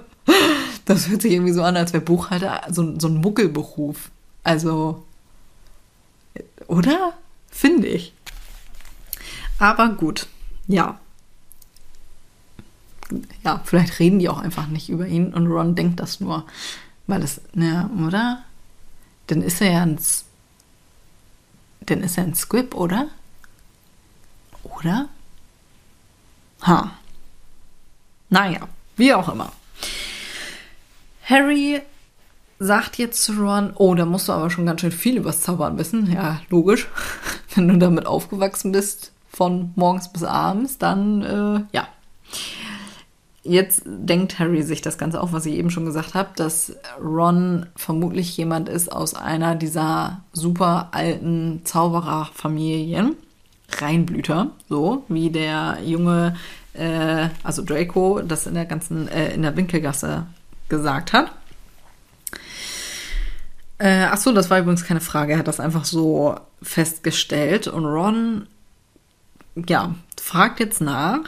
Das 0.85 1.07
hört 1.07 1.21
sich 1.21 1.33
irgendwie 1.33 1.53
so 1.53 1.61
an, 1.61 1.77
als 1.77 1.93
wäre 1.93 2.03
Buchhalter 2.03 2.63
so, 2.71 2.99
so 2.99 3.07
ein 3.09 3.17
Muckelberuf. 3.17 4.09
Also, 4.43 5.03
oder? 6.65 7.13
Finde 7.51 7.87
ich. 7.87 8.11
Aber 9.59 9.89
gut, 9.89 10.27
ja. 10.67 10.99
Ja, 13.43 13.61
vielleicht 13.63 13.99
reden 13.99 14.19
die 14.19 14.29
auch 14.29 14.39
einfach 14.39 14.67
nicht 14.67 14.89
über 14.89 15.07
ihn 15.07 15.33
und 15.33 15.47
Ron 15.47 15.75
denkt 15.75 15.99
das 15.99 16.19
nur. 16.19 16.45
Weil 17.07 17.23
es, 17.23 17.41
ne, 17.53 17.89
oder? 18.05 18.43
Dann 19.27 19.41
ist 19.41 19.61
er 19.61 19.71
ja 19.71 19.81
ein. 19.83 19.99
Dann 21.81 22.03
ist 22.03 22.17
er 22.17 22.23
ein 22.25 22.35
Squib, 22.35 22.75
oder? 22.75 23.07
Oder? 24.63 25.09
Ha. 26.61 26.91
Naja, 28.29 28.67
wie 28.95 29.13
auch 29.13 29.29
immer. 29.29 29.51
Harry 31.23 31.81
sagt 32.59 32.97
jetzt 32.97 33.23
zu 33.23 33.33
Ron, 33.33 33.71
oh, 33.75 33.95
da 33.95 34.05
musst 34.05 34.27
du 34.27 34.33
aber 34.33 34.49
schon 34.49 34.65
ganz 34.65 34.81
schön 34.81 34.91
viel 34.91 35.17
übers 35.17 35.41
Zaubern 35.41 35.77
wissen. 35.77 36.11
Ja, 36.11 36.41
logisch. 36.49 36.87
Wenn 37.55 37.67
du 37.67 37.77
damit 37.77 38.05
aufgewachsen 38.05 38.71
bist, 38.71 39.13
von 39.31 39.71
morgens 39.75 40.11
bis 40.11 40.23
abends, 40.23 40.77
dann 40.77 41.23
äh, 41.23 41.63
ja. 41.71 41.87
Jetzt 43.49 43.81
denkt 43.83 44.37
Harry 44.37 44.61
sich 44.61 44.81
das 44.81 44.99
Ganze 44.99 45.19
auch, 45.19 45.33
was 45.33 45.47
ich 45.47 45.55
eben 45.55 45.71
schon 45.71 45.85
gesagt 45.85 46.13
habe, 46.13 46.29
dass 46.35 46.75
Ron 47.03 47.65
vermutlich 47.75 48.37
jemand 48.37 48.69
ist 48.69 48.91
aus 48.91 49.15
einer 49.15 49.55
dieser 49.55 50.21
super 50.33 50.89
alten 50.91 51.61
Zaubererfamilien. 51.63 53.15
Reinblüter, 53.71 54.51
so 54.67 55.03
wie 55.07 55.31
der 55.31 55.79
junge, 55.83 56.35
äh, 56.73 57.29
also 57.43 57.63
Draco, 57.63 58.21
das 58.21 58.45
in 58.45 58.53
der 58.53 58.65
ganzen, 58.65 59.07
äh, 59.07 59.33
in 59.33 59.41
der 59.41 59.55
Winkelgasse 59.55 60.27
gesagt 60.69 61.13
hat. 61.13 61.31
Äh, 63.79 64.05
ach 64.11 64.17
das 64.31 64.51
war 64.51 64.59
übrigens 64.59 64.85
keine 64.85 65.01
Frage. 65.01 65.33
Er 65.33 65.39
hat 65.39 65.47
das 65.47 65.59
einfach 65.59 65.85
so 65.85 66.35
festgestellt. 66.61 67.67
Und 67.67 67.85
Ron, 67.85 68.45
ja, 69.55 69.95
fragt 70.21 70.59
jetzt 70.59 70.81
nach, 70.81 71.21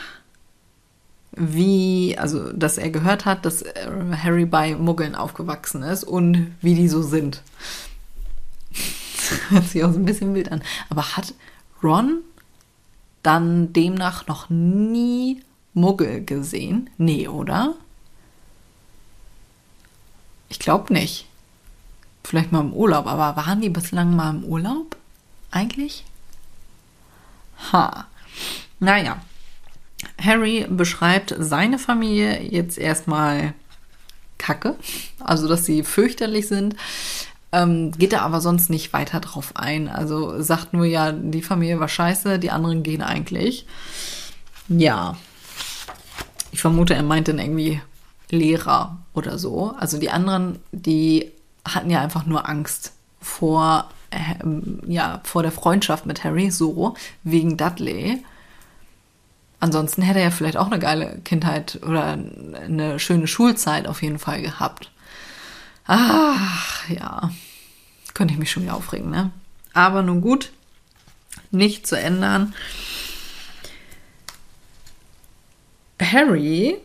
wie, 1.34 2.18
also, 2.18 2.52
dass 2.52 2.78
er 2.78 2.90
gehört 2.90 3.26
hat, 3.26 3.46
dass 3.46 3.62
äh, 3.62 3.90
Harry 4.22 4.46
bei 4.46 4.76
Muggeln 4.76 5.16
aufgewachsen 5.16 5.84
ist 5.84 6.04
und 6.04 6.56
wie 6.62 6.76
die 6.76 6.90
so 6.90 7.02
sind. 7.02 7.42
Hört 9.50 9.66
sich 9.66 9.84
auch 9.84 9.94
so 9.94 10.00
ein 10.00 10.06
bisschen 10.06 10.34
wild 10.34 10.52
an. 10.52 10.62
Aber 10.90 11.16
hat 11.16 11.34
Ron 11.82 12.20
dann 13.24 13.72
demnach 13.72 14.28
noch 14.28 14.50
nie 14.50 15.42
Muggel 15.74 16.26
gesehen? 16.26 16.90
Nee, 16.98 17.28
oder? 17.28 17.76
Ich 20.50 20.60
glaube 20.60 20.94
nicht. 20.94 21.28
Vielleicht 22.24 22.52
mal 22.52 22.60
im 22.60 22.74
Urlaub, 22.74 23.08
aber 23.08 23.36
waren 23.36 23.62
die 23.62 23.70
bislang 23.70 24.16
mal 24.16 24.32
im 24.32 24.44
Urlaub? 24.44 24.98
Eigentlich? 25.50 26.06
Ha. 27.72 28.08
Naja. 28.80 29.22
Harry 30.20 30.66
beschreibt 30.70 31.36
seine 31.40 31.80
Familie 31.80 32.42
jetzt 32.42 32.78
erstmal 32.78 33.54
kacke, 34.38 34.76
also 35.20 35.48
dass 35.48 35.66
sie 35.66 35.84
fürchterlich 35.84 36.48
sind. 36.48 36.76
Ähm, 37.54 37.92
geht 37.92 38.14
er 38.14 38.22
aber 38.22 38.40
sonst 38.40 38.70
nicht 38.70 38.94
weiter 38.94 39.20
drauf 39.20 39.52
ein. 39.56 39.88
Also 39.90 40.42
sagt 40.42 40.74
nur 40.74 40.86
ja, 40.86 41.12
die 41.12 41.42
Familie 41.42 41.80
war 41.80 41.90
scheiße, 41.90 42.40
die 42.40 42.52
anderen 42.52 42.82
gehen 42.82 43.02
eigentlich. 43.02 43.66
Ja. 44.68 45.18
Ich 46.52 46.62
vermute, 46.62 46.96
er 46.96 47.04
meint 47.04 47.28
dann 47.28 47.40
irgendwie 47.40 47.82
Lehrer 48.30 48.98
oder 49.14 49.38
so. 49.38 49.76
Also 49.78 49.98
die 49.98 50.10
anderen, 50.10 50.60
die 50.72 51.32
hatten 51.66 51.90
ja 51.90 52.02
einfach 52.02 52.26
nur 52.26 52.48
Angst 52.48 52.94
vor, 53.22 53.90
äh, 54.10 54.36
ja, 54.88 55.22
vor 55.24 55.44
der 55.44 55.52
Freundschaft 55.52 56.06
mit 56.06 56.24
Harry, 56.24 56.50
so, 56.50 56.96
wegen 57.24 57.58
Dudley. 57.58 58.24
Ansonsten 59.62 60.02
hätte 60.02 60.20
er 60.20 60.32
vielleicht 60.32 60.58
auch 60.58 60.66
eine 60.66 60.80
geile 60.80 61.20
Kindheit 61.24 61.80
oder 61.84 62.04
eine 62.04 63.00
schöne 63.00 63.28
Schulzeit 63.28 63.88
auf 63.88 64.02
jeden 64.02 64.18
Fall 64.18 64.42
gehabt. 64.42 64.92
Ach, 65.86 66.90
ja. 66.90 67.32
Könnte 68.16 68.34
ich 68.34 68.40
mich 68.40 68.52
schon 68.52 68.64
wieder 68.64 68.76
aufregen, 68.76 69.12
ne? 69.12 69.32
Aber 69.74 70.02
nun 70.02 70.20
gut, 70.20 70.52
nicht 71.52 71.86
zu 71.86 71.98
ändern. 71.98 72.56
Harry 76.02 76.78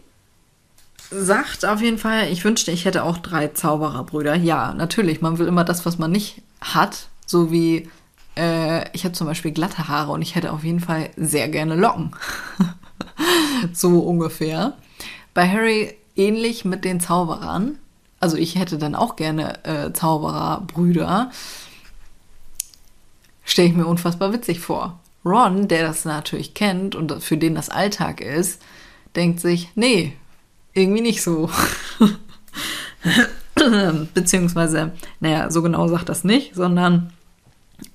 sagt 1.11 1.65
auf 1.65 1.81
jeden 1.81 1.99
Fall, 1.99 2.31
ich 2.31 2.45
wünschte, 2.45 2.73
ich 2.73 2.85
hätte 2.85 3.05
auch 3.05 3.17
drei 3.17 3.49
Zaubererbrüder. 3.49 4.35
Ja, 4.35 4.75
natürlich, 4.75 5.23
man 5.23 5.39
will 5.39 5.47
immer 5.47 5.65
das, 5.65 5.87
was 5.87 5.97
man 5.97 6.13
nicht 6.13 6.43
hat. 6.61 7.09
So 7.25 7.51
wie, 7.51 7.91
äh, 8.37 8.85
ich 8.93 9.05
habe 9.05 9.15
zum 9.15 9.27
Beispiel 9.27 9.53
glatte 9.53 9.89
Haare 9.89 10.13
und 10.13 10.23
ich 10.23 10.35
hätte 10.35 10.53
auf 10.53 10.65
jeden 10.65 10.81
Fall 10.81 11.11
sehr 11.17 11.49
gerne 11.49 11.75
Locken. 11.75 12.13
so 13.73 14.01
ungefähr. 14.01 14.75
Bei 15.35 15.49
Harry 15.49 15.95
ähnlich 16.17 16.65
mit 16.65 16.85
den 16.85 17.01
Zauberern. 17.01 17.79
Also 18.21 18.37
ich 18.37 18.57
hätte 18.57 18.79
dann 18.79 18.95
auch 18.95 19.17
gerne 19.17 19.65
äh, 19.65 19.93
Zaubererbrüder. 19.93 21.31
Stelle 23.45 23.69
ich 23.69 23.75
mir 23.75 23.87
unfassbar 23.87 24.33
witzig 24.33 24.61
vor. 24.61 24.99
Ron, 25.25 25.69
der 25.69 25.87
das 25.87 26.05
natürlich 26.05 26.55
kennt 26.55 26.95
und 26.95 27.23
für 27.23 27.37
den 27.37 27.55
das 27.55 27.69
Alltag 27.69 28.21
ist, 28.21 28.63
denkt 29.17 29.41
sich, 29.41 29.71
nee, 29.75 30.13
irgendwie 30.73 31.01
nicht 31.01 31.23
so. 31.23 31.51
Beziehungsweise, 34.15 34.93
naja, 35.21 35.51
so 35.51 35.63
genau 35.63 35.89
sagt 35.89 36.09
das 36.09 36.23
nicht, 36.23 36.55
sondern 36.55 37.13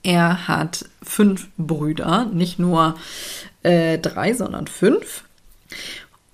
er 0.04 0.48
hat 0.48 0.86
fünf 1.02 1.48
Brüder, 1.58 2.26
nicht 2.26 2.60
nur 2.60 2.96
äh, 3.64 3.98
drei, 3.98 4.34
sondern 4.34 4.68
fünf. 4.68 5.24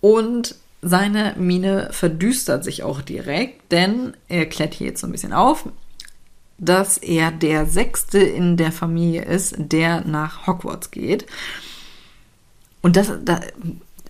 Und 0.01 0.55
seine 0.81 1.33
Miene 1.37 1.89
verdüstert 1.91 2.63
sich 2.63 2.83
auch 2.83 3.01
direkt, 3.01 3.71
denn 3.71 4.15
er 4.27 4.45
klärt 4.45 4.73
hier 4.73 4.87
jetzt 4.87 5.01
so 5.01 5.07
ein 5.07 5.11
bisschen 5.11 5.33
auf, 5.33 5.67
dass 6.57 6.97
er 6.97 7.31
der 7.31 7.65
Sechste 7.65 8.19
in 8.19 8.57
der 8.57 8.71
Familie 8.71 9.23
ist, 9.23 9.55
der 9.57 10.01
nach 10.01 10.47
Hogwarts 10.47 10.91
geht. 10.91 11.25
Und 12.81 12.95
das, 12.95 13.11
da, 13.23 13.41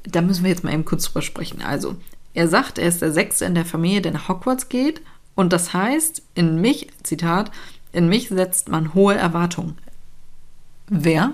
da 0.03 0.21
müssen 0.21 0.43
wir 0.43 0.51
jetzt 0.51 0.63
mal 0.63 0.73
eben 0.73 0.85
kurz 0.85 1.05
drüber 1.05 1.21
sprechen. 1.21 1.61
Also, 1.61 1.95
er 2.33 2.47
sagt, 2.47 2.77
er 2.77 2.87
ist 2.87 3.01
der 3.01 3.11
Sechste 3.11 3.45
in 3.45 3.55
der 3.55 3.65
Familie, 3.65 4.01
der 4.01 4.11
nach 4.11 4.29
Hogwarts 4.29 4.69
geht. 4.69 5.01
Und 5.35 5.53
das 5.53 5.73
heißt, 5.73 6.21
in 6.35 6.61
mich, 6.61 6.87
Zitat, 7.03 7.51
in 7.91 8.09
mich 8.09 8.29
setzt 8.29 8.69
man 8.69 8.93
hohe 8.93 9.15
Erwartungen. 9.15 9.77
Wer? 10.87 11.33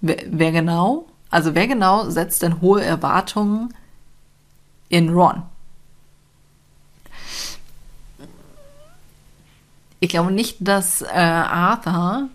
Wer, 0.00 0.22
wer 0.26 0.52
genau? 0.52 1.06
Also 1.30 1.54
wer 1.54 1.66
genau 1.66 2.08
setzt 2.10 2.42
denn 2.42 2.60
hohe 2.60 2.84
Erwartungen 2.84 3.74
in 4.88 5.08
Ron. 5.10 5.42
Ich 10.00 10.10
glaube 10.10 10.32
nicht, 10.32 10.58
dass 10.60 11.02
äh, 11.02 11.06
Arthur 11.14 12.28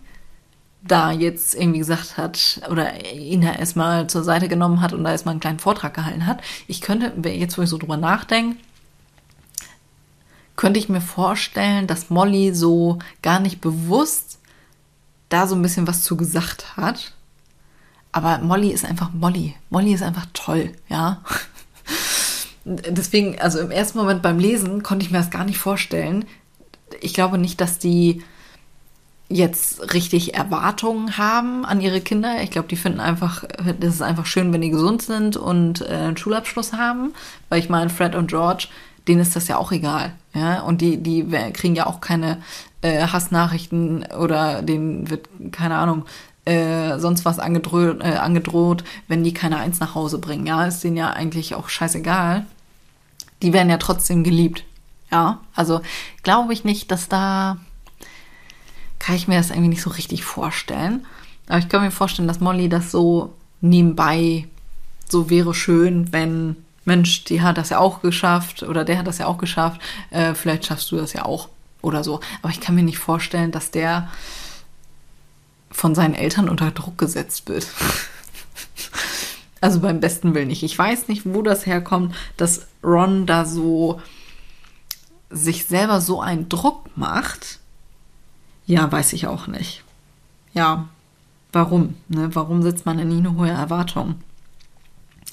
da 0.82 1.12
jetzt 1.12 1.54
irgendwie 1.54 1.78
gesagt 1.78 2.16
hat 2.16 2.60
oder 2.70 3.04
ihn 3.14 3.42
erstmal 3.42 4.06
zur 4.08 4.24
Seite 4.24 4.48
genommen 4.48 4.80
hat 4.80 4.92
und 4.92 5.04
da 5.04 5.10
erstmal 5.10 5.32
einen 5.32 5.40
kleinen 5.40 5.58
Vortrag 5.58 5.94
gehalten 5.94 6.26
hat. 6.26 6.40
Ich 6.66 6.80
könnte, 6.80 7.12
jetzt 7.28 7.58
wo 7.58 7.62
ich 7.62 7.68
so 7.68 7.78
drüber 7.78 7.96
nachdenke, 7.96 8.56
könnte 10.60 10.78
ich 10.78 10.90
mir 10.90 11.00
vorstellen, 11.00 11.86
dass 11.86 12.10
Molly 12.10 12.54
so 12.54 12.98
gar 13.22 13.40
nicht 13.40 13.62
bewusst 13.62 14.38
da 15.30 15.46
so 15.46 15.54
ein 15.54 15.62
bisschen 15.62 15.86
was 15.86 16.02
zu 16.02 16.18
gesagt 16.18 16.76
hat. 16.76 17.14
Aber 18.12 18.38
Molly 18.38 18.68
ist 18.68 18.84
einfach 18.84 19.10
Molly. 19.14 19.54
Molly 19.70 19.94
ist 19.94 20.02
einfach 20.02 20.26
toll, 20.34 20.72
ja 20.90 21.22
deswegen, 22.64 23.40
also 23.40 23.58
im 23.58 23.70
ersten 23.70 23.98
Moment 23.98 24.20
beim 24.20 24.38
Lesen 24.38 24.82
konnte 24.82 25.04
ich 25.04 25.10
mir 25.10 25.18
das 25.18 25.30
gar 25.30 25.44
nicht 25.44 25.58
vorstellen. 25.58 26.26
Ich 27.00 27.14
glaube 27.14 27.38
nicht, 27.38 27.60
dass 27.60 27.78
die 27.78 28.22
jetzt 29.28 29.94
richtig 29.94 30.34
Erwartungen 30.34 31.16
haben 31.16 31.64
an 31.64 31.80
ihre 31.80 32.02
Kinder. 32.02 32.42
Ich 32.42 32.50
glaube, 32.50 32.68
die 32.68 32.76
finden 32.76 33.00
einfach, 33.00 33.44
das 33.80 33.94
ist 33.94 34.02
einfach 34.02 34.26
schön, 34.26 34.52
wenn 34.52 34.60
die 34.60 34.70
gesund 34.70 35.00
sind 35.00 35.36
und 35.36 35.80
äh, 35.82 35.86
einen 35.86 36.16
Schulabschluss 36.16 36.72
haben. 36.72 37.14
Weil 37.48 37.60
ich 37.60 37.68
meine, 37.68 37.90
Fred 37.90 38.14
und 38.14 38.26
George, 38.26 38.66
denen 39.10 39.20
ist 39.20 39.34
das 39.34 39.48
ja 39.48 39.58
auch 39.58 39.72
egal. 39.72 40.12
Ja, 40.34 40.60
und 40.60 40.80
die, 40.80 40.96
die 40.98 41.26
kriegen 41.52 41.74
ja 41.74 41.86
auch 41.86 42.00
keine 42.00 42.40
äh, 42.80 43.08
Hassnachrichten 43.08 44.04
oder 44.16 44.62
denen 44.62 45.10
wird, 45.10 45.28
keine 45.50 45.74
Ahnung, 45.74 46.04
äh, 46.44 46.96
sonst 47.00 47.24
was 47.24 47.40
angedroht, 47.40 48.00
äh, 48.02 48.16
angedroht, 48.16 48.84
wenn 49.08 49.24
die 49.24 49.34
keine 49.34 49.56
Eins 49.56 49.80
nach 49.80 49.96
Hause 49.96 50.18
bringen. 50.18 50.46
Ja, 50.46 50.64
ist 50.64 50.84
denen 50.84 50.96
ja 50.96 51.10
eigentlich 51.10 51.56
auch 51.56 51.68
scheißegal. 51.68 52.46
Die 53.42 53.52
werden 53.52 53.68
ja 53.68 53.78
trotzdem 53.78 54.22
geliebt. 54.22 54.62
Ja, 55.10 55.40
also 55.56 55.80
glaube 56.22 56.52
ich 56.52 56.62
nicht, 56.62 56.92
dass 56.92 57.08
da 57.08 57.56
kann 59.00 59.16
ich 59.16 59.26
mir 59.26 59.38
das 59.38 59.50
irgendwie 59.50 59.70
nicht 59.70 59.82
so 59.82 59.90
richtig 59.90 60.22
vorstellen. 60.22 61.04
Aber 61.48 61.58
ich 61.58 61.68
kann 61.68 61.82
mir 61.82 61.90
vorstellen, 61.90 62.28
dass 62.28 62.38
Molly 62.38 62.68
das 62.68 62.92
so 62.92 63.34
nebenbei 63.60 64.46
so 65.08 65.28
wäre 65.28 65.54
schön, 65.54 66.12
wenn 66.12 66.54
Mensch, 66.84 67.24
die 67.24 67.42
hat 67.42 67.58
das 67.58 67.70
ja 67.70 67.78
auch 67.78 68.00
geschafft 68.00 68.62
oder 68.62 68.84
der 68.84 68.98
hat 68.98 69.06
das 69.06 69.18
ja 69.18 69.26
auch 69.26 69.38
geschafft, 69.38 69.80
äh, 70.10 70.34
vielleicht 70.34 70.66
schaffst 70.66 70.90
du 70.90 70.96
das 70.96 71.12
ja 71.12 71.24
auch 71.24 71.48
oder 71.82 72.04
so. 72.04 72.20
Aber 72.42 72.52
ich 72.52 72.60
kann 72.60 72.74
mir 72.74 72.82
nicht 72.82 72.98
vorstellen, 72.98 73.52
dass 73.52 73.70
der 73.70 74.08
von 75.70 75.94
seinen 75.94 76.14
Eltern 76.14 76.48
unter 76.48 76.70
Druck 76.70 76.98
gesetzt 76.98 77.48
wird. 77.48 77.66
also 79.60 79.80
beim 79.80 80.00
besten 80.00 80.34
Willen 80.34 80.48
nicht. 80.48 80.62
Ich 80.62 80.76
weiß 80.76 81.08
nicht, 81.08 81.22
wo 81.24 81.42
das 81.42 81.66
herkommt, 81.66 82.14
dass 82.36 82.66
Ron 82.82 83.26
da 83.26 83.44
so 83.44 84.00
sich 85.30 85.66
selber 85.66 86.00
so 86.00 86.20
einen 86.20 86.48
Druck 86.48 86.96
macht. 86.96 87.60
Ja, 88.66 88.90
weiß 88.90 89.12
ich 89.12 89.26
auch 89.26 89.46
nicht. 89.46 89.84
Ja, 90.52 90.88
warum? 91.52 91.94
Ne? 92.08 92.34
Warum 92.34 92.62
setzt 92.62 92.86
man 92.86 92.98
in 92.98 93.10
ihn 93.10 93.26
eine 93.26 93.36
hohe 93.36 93.50
Erwartung? 93.50 94.16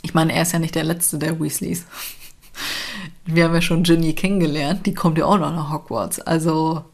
Ich 0.08 0.14
meine, 0.14 0.32
er 0.32 0.44
ist 0.44 0.54
ja 0.54 0.60
nicht 0.60 0.74
der 0.74 0.86
Letzte 0.86 1.18
der 1.18 1.38
Weasleys. 1.38 1.86
Wir 3.26 3.44
haben 3.44 3.54
ja 3.54 3.62
schon 3.62 3.84
Ginny 3.84 4.14
kennengelernt, 4.14 4.86
die 4.86 4.94
kommt 4.94 5.18
ja 5.18 5.26
auch 5.26 5.38
noch 5.38 5.52
nach 5.52 5.70
Hogwarts. 5.70 6.22
Also, 6.22 6.86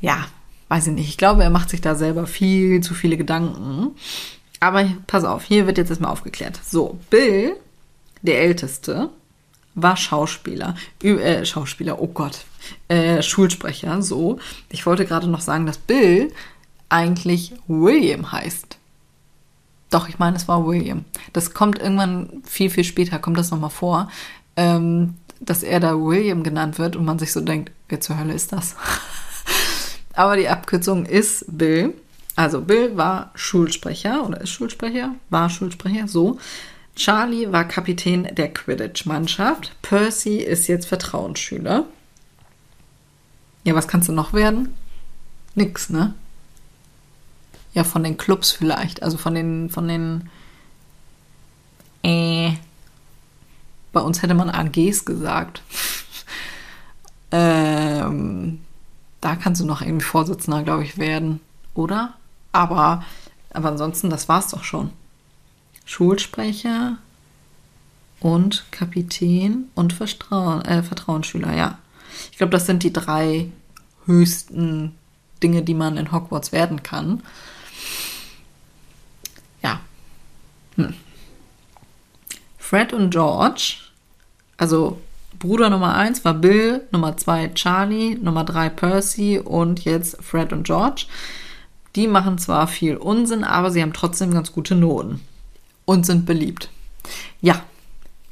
ja, 0.00 0.24
weiß 0.68 0.86
ich 0.86 0.94
nicht. 0.94 1.10
Ich 1.10 1.18
glaube, 1.18 1.44
er 1.44 1.50
macht 1.50 1.68
sich 1.68 1.82
da 1.82 1.94
selber 1.94 2.26
viel 2.26 2.80
zu 2.80 2.94
viele 2.94 3.18
Gedanken. 3.18 3.90
Aber 4.60 4.88
pass 5.06 5.24
auf, 5.24 5.44
hier 5.44 5.66
wird 5.66 5.76
jetzt 5.76 5.90
erstmal 5.90 6.10
aufgeklärt. 6.10 6.58
So, 6.66 6.98
Bill, 7.10 7.54
der 8.22 8.40
Älteste, 8.40 9.10
war 9.74 9.98
Schauspieler. 9.98 10.76
Äh, 11.02 11.44
Schauspieler, 11.44 12.00
oh 12.00 12.06
Gott. 12.08 12.46
Äh, 12.88 13.20
Schulsprecher, 13.20 14.00
so. 14.00 14.38
Ich 14.70 14.86
wollte 14.86 15.04
gerade 15.04 15.26
noch 15.26 15.42
sagen, 15.42 15.66
dass 15.66 15.76
Bill 15.76 16.32
eigentlich 16.88 17.52
William 17.68 18.32
heißt. 18.32 18.79
Doch, 19.90 20.08
ich 20.08 20.18
meine, 20.18 20.36
es 20.36 20.46
war 20.48 20.66
William. 20.66 21.04
Das 21.32 21.52
kommt 21.52 21.78
irgendwann 21.78 22.42
viel, 22.44 22.70
viel 22.70 22.84
später, 22.84 23.18
kommt 23.18 23.38
das 23.38 23.50
nochmal 23.50 23.70
vor, 23.70 24.08
ähm, 24.56 25.14
dass 25.40 25.62
er 25.62 25.80
da 25.80 25.94
William 25.98 26.42
genannt 26.42 26.78
wird 26.78 26.96
und 26.96 27.04
man 27.04 27.18
sich 27.18 27.32
so 27.32 27.40
denkt, 27.40 27.72
wer 27.88 28.00
zur 28.00 28.18
Hölle 28.18 28.34
ist 28.34 28.52
das? 28.52 28.76
Aber 30.14 30.36
die 30.36 30.48
Abkürzung 30.48 31.06
ist 31.06 31.44
Bill. 31.48 31.94
Also 32.36 32.60
Bill 32.60 32.96
war 32.96 33.32
Schulsprecher 33.34 34.26
oder 34.26 34.40
ist 34.40 34.50
Schulsprecher, 34.50 35.14
war 35.28 35.50
Schulsprecher, 35.50 36.06
so. 36.06 36.38
Charlie 36.94 37.50
war 37.50 37.64
Kapitän 37.66 38.28
der 38.32 38.52
Quidditch-Mannschaft. 38.52 39.74
Percy 39.82 40.36
ist 40.36 40.68
jetzt 40.68 40.86
Vertrauensschüler. 40.86 41.84
Ja, 43.64 43.74
was 43.74 43.88
kannst 43.88 44.08
du 44.08 44.12
noch 44.12 44.32
werden? 44.32 44.74
Nix, 45.54 45.90
ne? 45.90 46.14
Ja, 47.72 47.84
von 47.84 48.02
den 48.02 48.16
Clubs 48.16 48.50
vielleicht. 48.50 49.02
Also 49.02 49.16
von 49.16 49.34
den, 49.34 49.70
von 49.70 49.88
den. 49.88 50.28
Äh. 52.02 52.52
Bei 53.92 54.00
uns 54.00 54.22
hätte 54.22 54.34
man 54.34 54.50
AGs 54.50 55.04
gesagt. 55.04 55.62
ähm, 57.32 58.60
da 59.20 59.36
kannst 59.36 59.60
du 59.60 59.66
noch 59.66 59.82
irgendwie 59.82 60.04
Vorsitzender, 60.04 60.62
glaube 60.62 60.84
ich, 60.84 60.96
werden, 60.96 61.40
oder? 61.74 62.14
Aber, 62.52 63.04
aber 63.52 63.68
ansonsten, 63.70 64.10
das 64.10 64.28
war's 64.28 64.50
doch 64.50 64.64
schon. 64.64 64.90
Schulsprecher 65.84 66.98
und 68.20 68.64
Kapitän 68.70 69.64
und 69.74 69.92
Vertrauen, 69.92 70.62
äh, 70.64 70.82
Vertrauensschüler, 70.82 71.54
ja. 71.54 71.78
Ich 72.30 72.38
glaube, 72.38 72.52
das 72.52 72.66
sind 72.66 72.82
die 72.82 72.92
drei 72.92 73.50
höchsten 74.06 74.94
Dinge, 75.42 75.62
die 75.62 75.74
man 75.74 75.96
in 75.96 76.12
Hogwarts 76.12 76.52
werden 76.52 76.82
kann. 76.82 77.22
Ja. 79.62 79.80
Hm. 80.88 80.94
Fred 82.58 82.92
und 82.92 83.10
George, 83.10 83.78
also 84.56 85.00
Bruder 85.38 85.70
Nummer 85.70 85.94
1 85.94 86.24
war 86.24 86.34
Bill, 86.34 86.82
Nummer 86.92 87.16
2 87.16 87.48
Charlie, 87.54 88.16
Nummer 88.16 88.44
3 88.44 88.68
Percy 88.68 89.38
und 89.38 89.84
jetzt 89.84 90.22
Fred 90.22 90.52
und 90.52 90.64
George. 90.64 91.06
Die 91.96 92.06
machen 92.06 92.38
zwar 92.38 92.68
viel 92.68 92.96
Unsinn, 92.96 93.42
aber 93.42 93.70
sie 93.70 93.82
haben 93.82 93.92
trotzdem 93.92 94.32
ganz 94.32 94.52
gute 94.52 94.74
Noten 94.74 95.20
und 95.84 96.06
sind 96.06 96.26
beliebt. 96.26 96.68
Ja, 97.40 97.62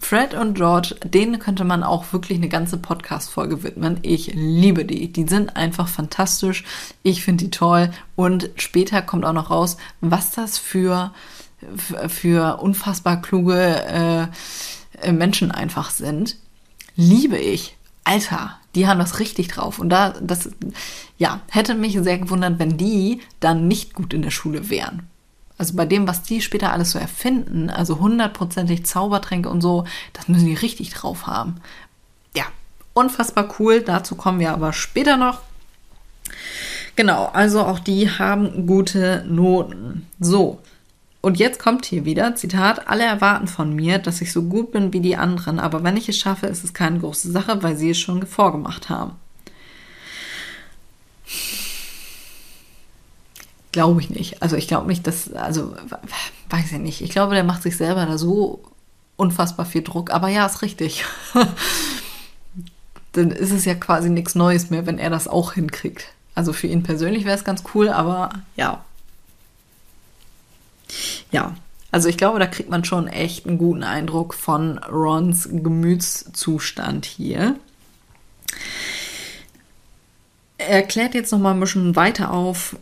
Fred 0.00 0.34
und 0.34 0.54
George, 0.54 0.94
denen 1.02 1.40
könnte 1.40 1.64
man 1.64 1.82
auch 1.82 2.12
wirklich 2.12 2.38
eine 2.38 2.48
ganze 2.48 2.78
Podcast-Folge 2.78 3.64
widmen. 3.64 3.98
Ich 4.02 4.32
liebe 4.34 4.84
die. 4.84 5.12
Die 5.12 5.26
sind 5.26 5.56
einfach 5.56 5.88
fantastisch. 5.88 6.64
Ich 7.02 7.24
finde 7.24 7.44
die 7.44 7.50
toll. 7.50 7.90
Und 8.14 8.50
später 8.56 9.02
kommt 9.02 9.24
auch 9.24 9.32
noch 9.32 9.50
raus, 9.50 9.76
was 10.00 10.30
das 10.30 10.56
für, 10.56 11.12
für 12.08 12.58
unfassbar 12.60 13.20
kluge 13.20 14.30
äh, 15.02 15.12
Menschen 15.12 15.50
einfach 15.50 15.90
sind. 15.90 16.36
Liebe 16.96 17.38
ich. 17.38 17.76
Alter, 18.04 18.56
die 18.74 18.86
haben 18.86 18.98
das 18.98 19.20
richtig 19.20 19.48
drauf. 19.48 19.78
Und 19.78 19.90
da, 19.90 20.14
das, 20.20 20.50
ja, 21.18 21.40
hätte 21.48 21.74
mich 21.74 21.98
sehr 22.00 22.18
gewundert, 22.18 22.58
wenn 22.58 22.76
die 22.76 23.20
dann 23.40 23.68
nicht 23.68 23.94
gut 23.94 24.14
in 24.14 24.22
der 24.22 24.30
Schule 24.30 24.70
wären. 24.70 25.06
Also 25.58 25.74
bei 25.74 25.84
dem, 25.84 26.06
was 26.06 26.22
die 26.22 26.40
später 26.40 26.72
alles 26.72 26.92
so 26.92 26.98
erfinden, 26.98 27.68
also 27.68 27.98
hundertprozentig 27.98 28.86
Zaubertränke 28.86 29.48
und 29.48 29.60
so, 29.60 29.84
das 30.12 30.28
müssen 30.28 30.46
die 30.46 30.54
richtig 30.54 30.90
drauf 30.90 31.26
haben. 31.26 31.56
Ja, 32.34 32.44
unfassbar 32.94 33.54
cool. 33.58 33.80
Dazu 33.82 34.14
kommen 34.14 34.38
wir 34.38 34.52
aber 34.52 34.72
später 34.72 35.16
noch. 35.16 35.40
Genau, 36.94 37.26
also 37.26 37.64
auch 37.64 37.78
die 37.78 38.10
haben 38.10 38.66
gute 38.66 39.24
Noten. 39.28 40.06
So, 40.20 40.60
und 41.20 41.38
jetzt 41.38 41.58
kommt 41.58 41.84
hier 41.84 42.04
wieder, 42.04 42.34
Zitat, 42.36 42.88
alle 42.88 43.04
erwarten 43.04 43.48
von 43.48 43.74
mir, 43.74 43.98
dass 43.98 44.20
ich 44.20 44.32
so 44.32 44.42
gut 44.42 44.70
bin 44.70 44.92
wie 44.92 45.00
die 45.00 45.16
anderen, 45.16 45.58
aber 45.58 45.82
wenn 45.82 45.96
ich 45.96 46.08
es 46.08 46.18
schaffe, 46.18 46.46
ist 46.46 46.64
es 46.64 46.74
keine 46.74 47.00
große 47.00 47.30
Sache, 47.30 47.62
weil 47.62 47.76
sie 47.76 47.90
es 47.90 47.98
schon 47.98 48.26
vorgemacht 48.26 48.88
haben. 48.88 49.12
Glaube 53.72 54.00
ich 54.00 54.10
nicht. 54.10 54.42
Also 54.42 54.56
ich 54.56 54.68
glaube 54.68 54.86
nicht, 54.86 55.06
dass, 55.06 55.32
also 55.32 55.74
weiß 56.48 56.72
ich 56.72 56.78
nicht. 56.78 57.02
Ich 57.02 57.10
glaube, 57.10 57.34
der 57.34 57.44
macht 57.44 57.62
sich 57.62 57.76
selber 57.76 58.06
da 58.06 58.16
so 58.16 58.62
unfassbar 59.16 59.66
viel 59.66 59.82
Druck. 59.82 60.10
Aber 60.10 60.28
ja, 60.28 60.46
ist 60.46 60.62
richtig. 60.62 61.04
Dann 63.12 63.30
ist 63.30 63.52
es 63.52 63.64
ja 63.64 63.74
quasi 63.74 64.08
nichts 64.08 64.34
Neues 64.34 64.70
mehr, 64.70 64.86
wenn 64.86 64.98
er 64.98 65.10
das 65.10 65.28
auch 65.28 65.52
hinkriegt. 65.52 66.06
Also 66.34 66.52
für 66.52 66.68
ihn 66.68 66.82
persönlich 66.82 67.24
wäre 67.24 67.36
es 67.36 67.44
ganz 67.44 67.64
cool, 67.74 67.88
aber 67.88 68.30
ja. 68.56 68.84
Ja, 71.30 71.54
also 71.90 72.08
ich 72.08 72.16
glaube, 72.16 72.38
da 72.38 72.46
kriegt 72.46 72.70
man 72.70 72.84
schon 72.84 73.08
echt 73.08 73.46
einen 73.46 73.58
guten 73.58 73.82
Eindruck 73.82 74.34
von 74.34 74.78
Rons 74.78 75.48
Gemütszustand 75.50 77.06
hier. 77.06 77.56
Er 80.58 80.82
klärt 80.82 81.14
jetzt 81.14 81.32
noch 81.32 81.38
mal 81.38 81.52
ein 81.52 81.60
bisschen 81.60 81.96
weiter 81.96 82.32
auf, 82.32 82.76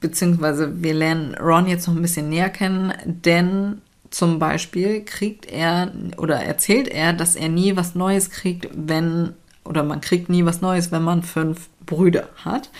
beziehungsweise 0.00 0.82
wir 0.82 0.94
lernen 0.94 1.34
Ron 1.34 1.66
jetzt 1.66 1.86
noch 1.88 1.94
ein 1.94 2.02
bisschen 2.02 2.28
näher 2.28 2.48
kennen, 2.48 2.94
denn 3.04 3.82
zum 4.10 4.38
Beispiel 4.38 5.04
kriegt 5.04 5.46
er 5.46 5.92
oder 6.16 6.36
erzählt 6.36 6.88
er, 6.88 7.12
dass 7.12 7.34
er 7.34 7.48
nie 7.48 7.76
was 7.76 7.94
Neues 7.94 8.30
kriegt, 8.30 8.68
wenn, 8.72 9.34
oder 9.64 9.82
man 9.82 10.00
kriegt 10.00 10.28
nie 10.28 10.44
was 10.44 10.60
Neues, 10.60 10.92
wenn 10.92 11.02
man 11.02 11.22
fünf 11.22 11.68
Brüder 11.84 12.28
hat. 12.44 12.70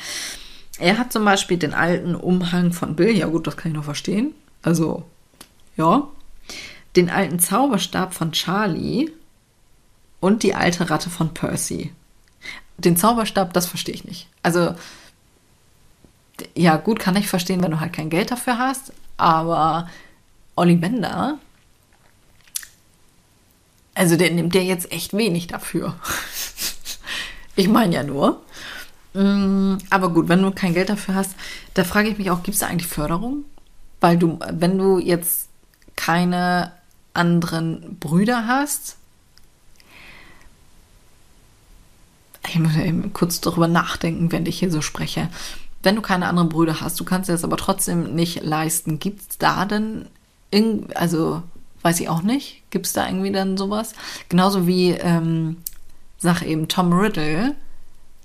Er 0.78 0.98
hat 0.98 1.12
zum 1.12 1.24
Beispiel 1.24 1.56
den 1.56 1.74
alten 1.74 2.14
Umhang 2.14 2.72
von 2.72 2.96
Bill, 2.96 3.16
ja 3.16 3.26
gut, 3.26 3.46
das 3.46 3.56
kann 3.56 3.72
ich 3.72 3.76
noch 3.76 3.84
verstehen. 3.84 4.34
Also, 4.62 5.04
ja. 5.76 6.08
Den 6.94 7.10
alten 7.10 7.38
Zauberstab 7.38 8.14
von 8.14 8.32
Charlie 8.32 9.10
und 10.20 10.42
die 10.42 10.54
alte 10.54 10.88
Ratte 10.90 11.10
von 11.10 11.32
Percy. 11.34 11.92
Den 12.78 12.96
Zauberstab, 12.96 13.52
das 13.52 13.66
verstehe 13.66 13.94
ich 13.94 14.04
nicht. 14.04 14.28
Also, 14.42 14.74
ja, 16.54 16.76
gut, 16.76 16.98
kann 16.98 17.16
ich 17.16 17.28
verstehen, 17.28 17.62
wenn 17.62 17.70
du 17.70 17.80
halt 17.80 17.92
kein 17.92 18.10
Geld 18.10 18.30
dafür 18.30 18.58
hast, 18.58 18.92
aber 19.16 19.88
Ollivander, 20.56 21.38
also 23.94 24.16
der 24.16 24.30
nimmt 24.30 24.54
dir 24.54 24.62
jetzt 24.62 24.92
echt 24.92 25.14
wenig 25.14 25.46
dafür. 25.46 25.98
ich 27.56 27.68
meine 27.68 27.94
ja 27.94 28.02
nur. 28.02 28.42
Mm, 29.16 29.78
aber 29.90 30.10
gut, 30.10 30.28
wenn 30.28 30.42
du 30.42 30.50
kein 30.50 30.74
Geld 30.74 30.88
dafür 30.88 31.14
hast, 31.14 31.34
da 31.74 31.84
frage 31.84 32.08
ich 32.08 32.18
mich 32.18 32.30
auch, 32.30 32.42
gibt 32.42 32.54
es 32.54 32.60
da 32.60 32.66
eigentlich 32.66 32.86
Förderung? 32.86 33.44
Weil 34.00 34.18
du, 34.18 34.38
wenn 34.52 34.78
du 34.78 34.98
jetzt 34.98 35.48
keine 35.96 36.72
anderen 37.14 37.96
Brüder 37.98 38.46
hast, 38.46 38.96
ich 42.48 42.58
muss 42.58 42.76
eben 42.76 43.12
kurz 43.12 43.40
darüber 43.40 43.68
nachdenken, 43.68 44.30
wenn 44.30 44.46
ich 44.46 44.58
hier 44.58 44.70
so 44.70 44.82
spreche 44.82 45.28
wenn 45.86 45.94
du 45.94 46.02
keine 46.02 46.26
anderen 46.26 46.48
Brüder 46.48 46.80
hast, 46.80 46.98
du 46.98 47.04
kannst 47.04 47.28
dir 47.28 47.32
das 47.32 47.44
aber 47.44 47.56
trotzdem 47.56 48.12
nicht 48.16 48.42
leisten, 48.42 48.98
gibt 48.98 49.20
es 49.20 49.38
da 49.38 49.64
denn, 49.64 50.06
also 50.96 51.44
weiß 51.82 52.00
ich 52.00 52.08
auch 52.08 52.22
nicht, 52.22 52.62
gibt 52.70 52.86
es 52.86 52.92
da 52.92 53.06
irgendwie 53.06 53.30
dann 53.30 53.56
sowas? 53.56 53.92
Genauso 54.28 54.66
wie, 54.66 54.90
ähm, 54.90 55.58
sag 56.18 56.42
eben, 56.42 56.66
Tom 56.66 56.92
Riddle, 56.92 57.54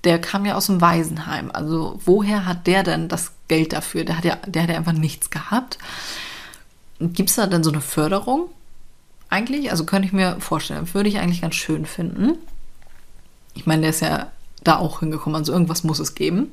der 0.04 0.20
kam 0.20 0.44
ja 0.44 0.54
aus 0.54 0.66
dem 0.66 0.80
Waisenheim. 0.80 1.50
Also 1.52 2.00
woher 2.04 2.46
hat 2.46 2.66
der 2.66 2.82
denn 2.82 3.08
das 3.08 3.32
Geld 3.48 3.72
dafür? 3.72 4.04
Der 4.04 4.16
hat 4.16 4.24
ja, 4.24 4.36
der 4.46 4.62
hat 4.62 4.70
ja 4.70 4.76
einfach 4.76 4.92
nichts 4.92 5.30
gehabt. 5.30 5.78
Gibt 6.98 7.30
es 7.30 7.36
da 7.36 7.46
denn 7.46 7.64
so 7.64 7.70
eine 7.70 7.80
Förderung? 7.80 8.48
eigentlich, 9.32 9.70
also 9.70 9.84
könnte 9.84 10.06
ich 10.06 10.12
mir 10.12 10.36
vorstellen, 10.40 10.92
würde 10.92 11.08
ich 11.08 11.18
eigentlich 11.18 11.40
ganz 11.40 11.54
schön 11.54 11.86
finden. 11.86 12.34
Ich 13.54 13.64
meine, 13.64 13.80
der 13.80 13.90
ist 13.90 14.02
ja 14.02 14.30
da 14.62 14.76
auch 14.76 15.00
hingekommen, 15.00 15.36
also 15.36 15.52
irgendwas 15.52 15.84
muss 15.84 15.98
es 15.98 16.14
geben. 16.14 16.52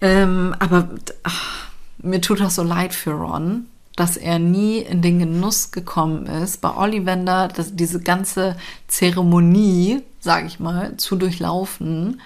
Ähm, 0.00 0.54
aber 0.58 0.88
ach, 1.22 1.68
mir 1.98 2.20
tut 2.20 2.40
das 2.40 2.56
so 2.56 2.64
leid 2.64 2.92
für 2.92 3.12
Ron, 3.12 3.66
dass 3.94 4.16
er 4.16 4.40
nie 4.40 4.78
in 4.78 5.00
den 5.00 5.20
Genuss 5.20 5.70
gekommen 5.70 6.26
ist, 6.26 6.60
bei 6.60 6.76
Ollivander 6.76 7.46
dass 7.46 7.76
diese 7.76 8.00
ganze 8.00 8.56
Zeremonie, 8.88 10.02
sage 10.20 10.48
ich 10.48 10.58
mal, 10.58 10.96
zu 10.96 11.14
durchlaufen 11.14 12.20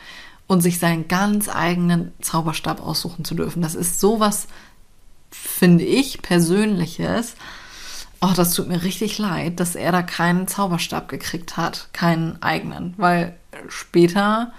und 0.46 0.60
sich 0.60 0.78
seinen 0.78 1.08
ganz 1.08 1.48
eigenen 1.48 2.12
Zauberstab 2.20 2.80
aussuchen 2.80 3.24
zu 3.24 3.34
dürfen. 3.34 3.62
Das 3.62 3.74
ist 3.74 4.00
sowas, 4.00 4.46
finde 5.30 5.84
ich, 5.84 6.22
Persönliches. 6.22 7.34
Oh, 8.20 8.32
das 8.34 8.54
tut 8.54 8.68
mir 8.68 8.82
richtig 8.82 9.18
leid, 9.18 9.60
dass 9.60 9.74
er 9.74 9.92
da 9.92 10.02
keinen 10.02 10.48
Zauberstab 10.48 11.08
gekriegt 11.08 11.56
hat, 11.56 11.88
keinen 11.92 12.42
eigenen, 12.42 12.94
weil 12.96 13.36
später 13.68 14.52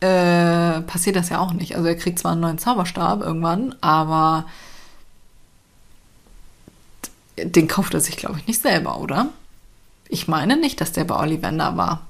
äh, 0.00 0.80
passiert 0.82 1.16
das 1.16 1.30
ja 1.30 1.38
auch 1.38 1.52
nicht. 1.52 1.76
Also 1.76 1.88
er 1.88 1.96
kriegt 1.96 2.18
zwar 2.18 2.32
einen 2.32 2.40
neuen 2.40 2.58
Zauberstab 2.58 3.22
irgendwann, 3.22 3.74
aber 3.80 4.46
den 7.36 7.68
kauft 7.68 7.94
er 7.94 8.00
sich, 8.00 8.16
glaube 8.16 8.38
ich, 8.38 8.46
nicht 8.46 8.62
selber, 8.62 8.98
oder? 8.98 9.28
Ich 10.08 10.28
meine 10.28 10.56
nicht, 10.56 10.80
dass 10.80 10.92
der 10.92 11.04
bei 11.04 11.16
Ollivander 11.16 11.76
war. 11.76 12.07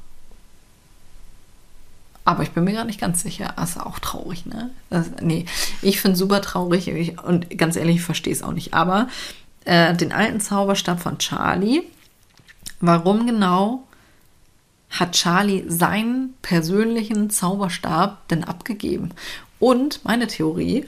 Aber 2.29 2.43
ich 2.43 2.51
bin 2.51 2.64
mir 2.64 2.75
gar 2.75 2.85
nicht 2.85 3.01
ganz 3.01 3.23
sicher. 3.23 3.55
Das 3.57 3.71
ist 3.71 3.81
auch 3.81 3.99
traurig, 4.01 4.45
ne? 4.45 4.69
Das, 4.91 5.11
nee, 5.23 5.47
ich 5.81 5.99
finde 5.99 6.19
super 6.19 6.43
traurig 6.43 6.88
ich, 6.88 7.19
und 7.23 7.49
ganz 7.57 7.75
ehrlich, 7.75 7.97
ich 7.97 8.03
verstehe 8.03 8.35
es 8.35 8.43
auch 8.43 8.53
nicht. 8.53 8.75
Aber 8.75 9.09
äh, 9.64 9.97
den 9.97 10.12
alten 10.12 10.38
Zauberstab 10.38 11.01
von 11.01 11.17
Charlie, 11.17 11.85
warum 12.81 13.27
genau 13.27 13.85
hat 14.91 15.12
Charlie 15.12 15.64
seinen 15.69 16.35
persönlichen 16.43 17.31
Zauberstab 17.31 18.29
denn 18.29 18.45
abgegeben? 18.45 19.14
Und 19.59 20.05
meine 20.05 20.27
Theorie, 20.27 20.85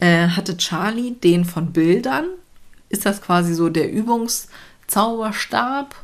äh, 0.00 0.26
hatte 0.26 0.56
Charlie 0.56 1.12
den 1.12 1.44
von 1.44 1.72
Bildern 1.72 2.24
ist 2.88 3.06
das 3.06 3.22
quasi 3.22 3.54
so 3.54 3.68
der 3.68 3.92
Übungszauberstab? 3.92 5.94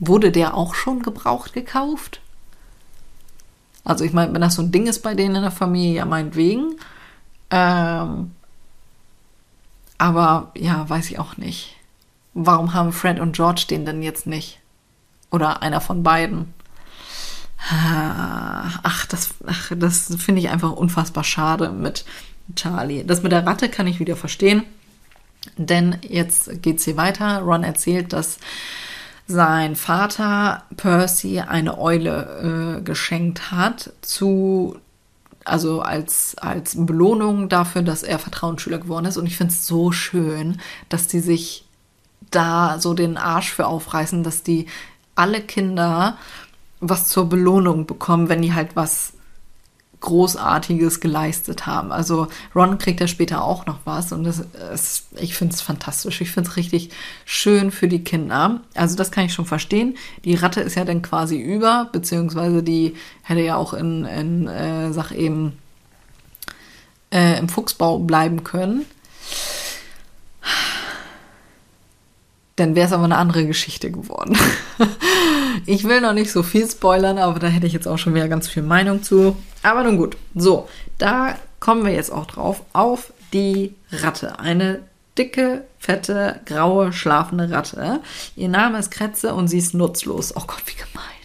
Wurde 0.00 0.32
der 0.32 0.54
auch 0.54 0.74
schon 0.74 1.04
gebraucht 1.04 1.52
gekauft? 1.52 2.20
Also 3.86 4.04
ich 4.04 4.12
meine, 4.12 4.34
wenn 4.34 4.40
das 4.40 4.56
so 4.56 4.62
ein 4.62 4.72
Ding 4.72 4.88
ist 4.88 5.02
bei 5.02 5.14
denen 5.14 5.36
in 5.36 5.42
der 5.42 5.52
Familie, 5.52 5.94
ja 5.98 6.04
meinetwegen. 6.04 6.74
Ähm, 7.50 8.32
aber 9.96 10.50
ja, 10.56 10.88
weiß 10.88 11.08
ich 11.10 11.20
auch 11.20 11.36
nicht. 11.36 11.76
Warum 12.34 12.74
haben 12.74 12.92
Fred 12.92 13.20
und 13.20 13.36
George 13.36 13.64
den 13.70 13.86
denn 13.86 14.02
jetzt 14.02 14.26
nicht? 14.26 14.58
Oder 15.30 15.62
einer 15.62 15.80
von 15.80 16.02
beiden? 16.02 16.52
Ach, 17.58 19.06
das, 19.06 19.34
ach, 19.46 19.70
das 19.76 20.14
finde 20.18 20.40
ich 20.40 20.50
einfach 20.50 20.72
unfassbar 20.72 21.24
schade 21.24 21.70
mit 21.70 22.04
Charlie. 22.56 23.04
Das 23.04 23.22
mit 23.22 23.30
der 23.30 23.46
Ratte 23.46 23.68
kann 23.68 23.86
ich 23.86 24.00
wieder 24.00 24.16
verstehen. 24.16 24.64
Denn 25.56 25.96
jetzt 26.02 26.60
geht 26.60 26.78
es 26.78 26.84
hier 26.84 26.96
weiter. 26.96 27.38
Ron 27.38 27.62
erzählt, 27.62 28.12
dass 28.12 28.38
sein 29.26 29.74
Vater 29.76 30.62
Percy 30.76 31.40
eine 31.40 31.78
Eule 31.78 32.78
äh, 32.78 32.82
geschenkt 32.82 33.50
hat 33.50 33.92
zu 34.00 34.76
also 35.44 35.80
als, 35.80 36.36
als 36.38 36.74
Belohnung 36.76 37.48
dafür, 37.48 37.82
dass 37.82 38.02
er 38.02 38.18
Vertrauensschüler 38.18 38.78
geworden 38.78 39.06
ist. 39.06 39.16
Und 39.16 39.26
ich 39.26 39.36
finde 39.36 39.52
es 39.52 39.64
so 39.64 39.92
schön, 39.92 40.60
dass 40.88 41.06
die 41.06 41.20
sich 41.20 41.64
da 42.32 42.80
so 42.80 42.94
den 42.94 43.16
Arsch 43.16 43.52
für 43.52 43.66
aufreißen, 43.66 44.24
dass 44.24 44.42
die 44.42 44.66
alle 45.14 45.40
Kinder 45.40 46.18
was 46.80 47.08
zur 47.08 47.28
Belohnung 47.28 47.86
bekommen, 47.86 48.28
wenn 48.28 48.42
die 48.42 48.54
halt 48.54 48.74
was 48.74 49.12
Großartiges 50.00 51.00
geleistet 51.00 51.66
haben. 51.66 51.90
Also 51.90 52.28
Ron 52.54 52.78
kriegt 52.78 53.00
ja 53.00 53.08
später 53.08 53.42
auch 53.42 53.66
noch 53.66 53.78
was 53.84 54.12
und 54.12 54.24
das 54.24 54.44
ist, 54.72 55.06
ich 55.18 55.34
finde 55.34 55.54
es 55.54 55.60
fantastisch. 55.60 56.20
Ich 56.20 56.30
finde 56.30 56.50
es 56.50 56.56
richtig 56.56 56.90
schön 57.24 57.70
für 57.70 57.88
die 57.88 58.04
Kinder. 58.04 58.60
Also 58.74 58.96
das 58.96 59.10
kann 59.10 59.24
ich 59.24 59.32
schon 59.32 59.46
verstehen. 59.46 59.96
Die 60.24 60.34
Ratte 60.34 60.60
ist 60.60 60.76
ja 60.76 60.84
dann 60.84 61.02
quasi 61.02 61.38
über, 61.38 61.88
beziehungsweise 61.92 62.62
die 62.62 62.94
hätte 63.22 63.40
ja 63.40 63.56
auch 63.56 63.72
in, 63.72 64.04
in 64.04 64.46
äh, 64.48 64.92
sag 64.92 65.12
eben, 65.12 65.58
äh, 67.10 67.38
im 67.38 67.48
Fuchsbau 67.48 67.98
bleiben 67.98 68.44
können. 68.44 68.84
Dann 72.56 72.74
wäre 72.74 72.86
es 72.86 72.92
aber 72.92 73.04
eine 73.04 73.18
andere 73.18 73.46
Geschichte 73.46 73.90
geworden. 73.90 74.36
ich 75.64 75.84
will 75.84 76.00
noch 76.00 76.12
nicht 76.12 76.30
so 76.30 76.42
viel 76.42 76.68
spoilern, 76.68 77.18
aber 77.18 77.38
da 77.38 77.46
hätte 77.46 77.66
ich 77.66 77.72
jetzt 77.72 77.88
auch 77.88 77.98
schon 77.98 78.14
wieder 78.14 78.28
ganz 78.28 78.48
viel 78.48 78.62
Meinung 78.62 79.02
zu. 79.02 79.36
Aber 79.62 79.82
nun 79.82 79.96
gut. 79.96 80.16
So, 80.34 80.68
da 80.98 81.36
kommen 81.60 81.84
wir 81.84 81.92
jetzt 81.92 82.12
auch 82.12 82.26
drauf 82.26 82.62
auf 82.72 83.12
die 83.32 83.74
Ratte. 83.90 84.38
Eine 84.38 84.80
dicke, 85.16 85.64
fette, 85.78 86.40
graue, 86.44 86.92
schlafende 86.92 87.50
Ratte. 87.50 88.00
Ihr 88.36 88.48
Name 88.48 88.78
ist 88.78 88.90
Kretze 88.90 89.34
und 89.34 89.48
sie 89.48 89.58
ist 89.58 89.74
nutzlos. 89.74 90.34
Oh 90.36 90.44
Gott, 90.46 90.62
wie 90.66 90.74
gemein. 90.74 91.16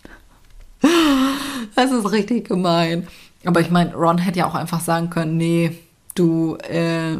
Das 1.76 1.92
ist 1.92 2.12
richtig 2.12 2.48
gemein. 2.48 3.08
Aber 3.46 3.62
ich 3.62 3.70
meine, 3.70 3.94
Ron 3.96 4.18
hätte 4.18 4.40
ja 4.40 4.48
auch 4.48 4.56
einfach 4.56 4.82
sagen 4.82 5.10
können, 5.10 5.38
nee, 5.38 5.78
du, 6.16 6.58
äh, 6.58 7.16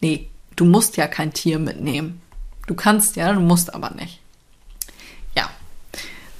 nee, 0.00 0.28
du 0.56 0.64
musst 0.64 0.96
ja 0.96 1.06
kein 1.06 1.32
Tier 1.32 1.58
mitnehmen. 1.58 2.20
Du 2.66 2.74
kannst 2.74 3.16
ja, 3.16 3.32
du 3.32 3.40
musst 3.40 3.74
aber 3.74 3.90
nicht. 3.90 4.20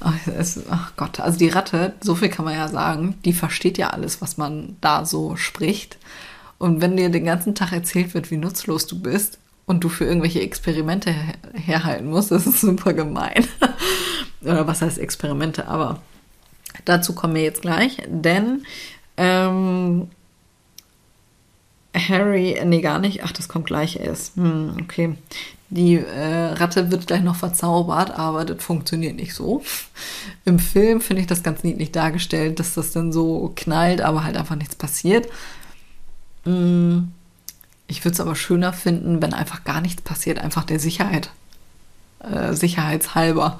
Ach, 0.07 0.27
es, 0.27 0.59
Gott, 0.97 1.19
also 1.19 1.39
die 1.39 1.49
Ratte, 1.49 1.95
so 1.99 2.13
viel 2.13 2.29
kann 2.29 2.45
man 2.45 2.53
ja 2.53 2.67
sagen, 2.67 3.15
die 3.25 3.33
versteht 3.33 3.79
ja 3.79 3.89
alles, 3.89 4.21
was 4.21 4.37
man 4.37 4.77
da 4.79 5.03
so 5.03 5.35
spricht. 5.35 5.97
Und 6.59 6.79
wenn 6.79 6.95
dir 6.95 7.09
den 7.09 7.25
ganzen 7.25 7.55
Tag 7.55 7.71
erzählt 7.71 8.13
wird, 8.13 8.29
wie 8.29 8.37
nutzlos 8.37 8.85
du 8.85 9.01
bist 9.01 9.39
und 9.65 9.83
du 9.83 9.89
für 9.89 10.05
irgendwelche 10.05 10.41
Experimente 10.41 11.11
herhalten 11.55 12.05
musst, 12.05 12.29
das 12.31 12.45
ist 12.45 12.61
super 12.61 12.93
gemein. 12.93 13.47
Oder 14.43 14.67
was 14.67 14.83
heißt 14.83 14.99
Experimente, 14.99 15.67
aber 15.67 16.03
dazu 16.85 17.15
kommen 17.15 17.33
wir 17.33 17.41
jetzt 17.41 17.63
gleich, 17.63 17.97
denn 18.07 18.61
ähm, 19.17 20.09
Harry, 21.95 22.61
nee, 22.63 22.81
gar 22.81 22.99
nicht. 22.99 23.23
Ach, 23.23 23.31
das 23.31 23.47
kommt 23.47 23.65
gleich 23.65 23.99
erst. 23.99 24.35
Hm, 24.35 24.77
okay. 24.83 25.15
Die 25.69 25.95
äh, 25.95 26.53
Ratte 26.53 26.91
wird 26.91 27.07
gleich 27.07 27.23
noch 27.23 27.35
verzaubert, 27.35 28.11
aber 28.11 28.45
das 28.45 28.63
funktioniert 28.63 29.15
nicht 29.15 29.33
so. 29.33 29.63
Im 30.45 30.59
Film 30.59 31.01
finde 31.01 31.21
ich 31.21 31.27
das 31.27 31.41
ganz 31.41 31.63
niedlich 31.63 31.91
dargestellt, 31.91 32.59
dass 32.59 32.75
das 32.75 32.91
dann 32.91 33.11
so 33.11 33.51
knallt, 33.55 34.01
aber 34.01 34.23
halt 34.23 34.37
einfach 34.37 34.55
nichts 34.55 34.75
passiert. 34.75 35.27
Hm, 36.43 37.11
ich 37.87 38.05
würde 38.05 38.13
es 38.13 38.19
aber 38.19 38.35
schöner 38.35 38.73
finden, 38.73 39.21
wenn 39.21 39.33
einfach 39.33 39.63
gar 39.63 39.81
nichts 39.81 40.01
passiert, 40.03 40.39
einfach 40.39 40.63
der 40.63 40.79
Sicherheit. 40.79 41.31
Äh, 42.19 42.53
sicherheitshalber. 42.53 43.59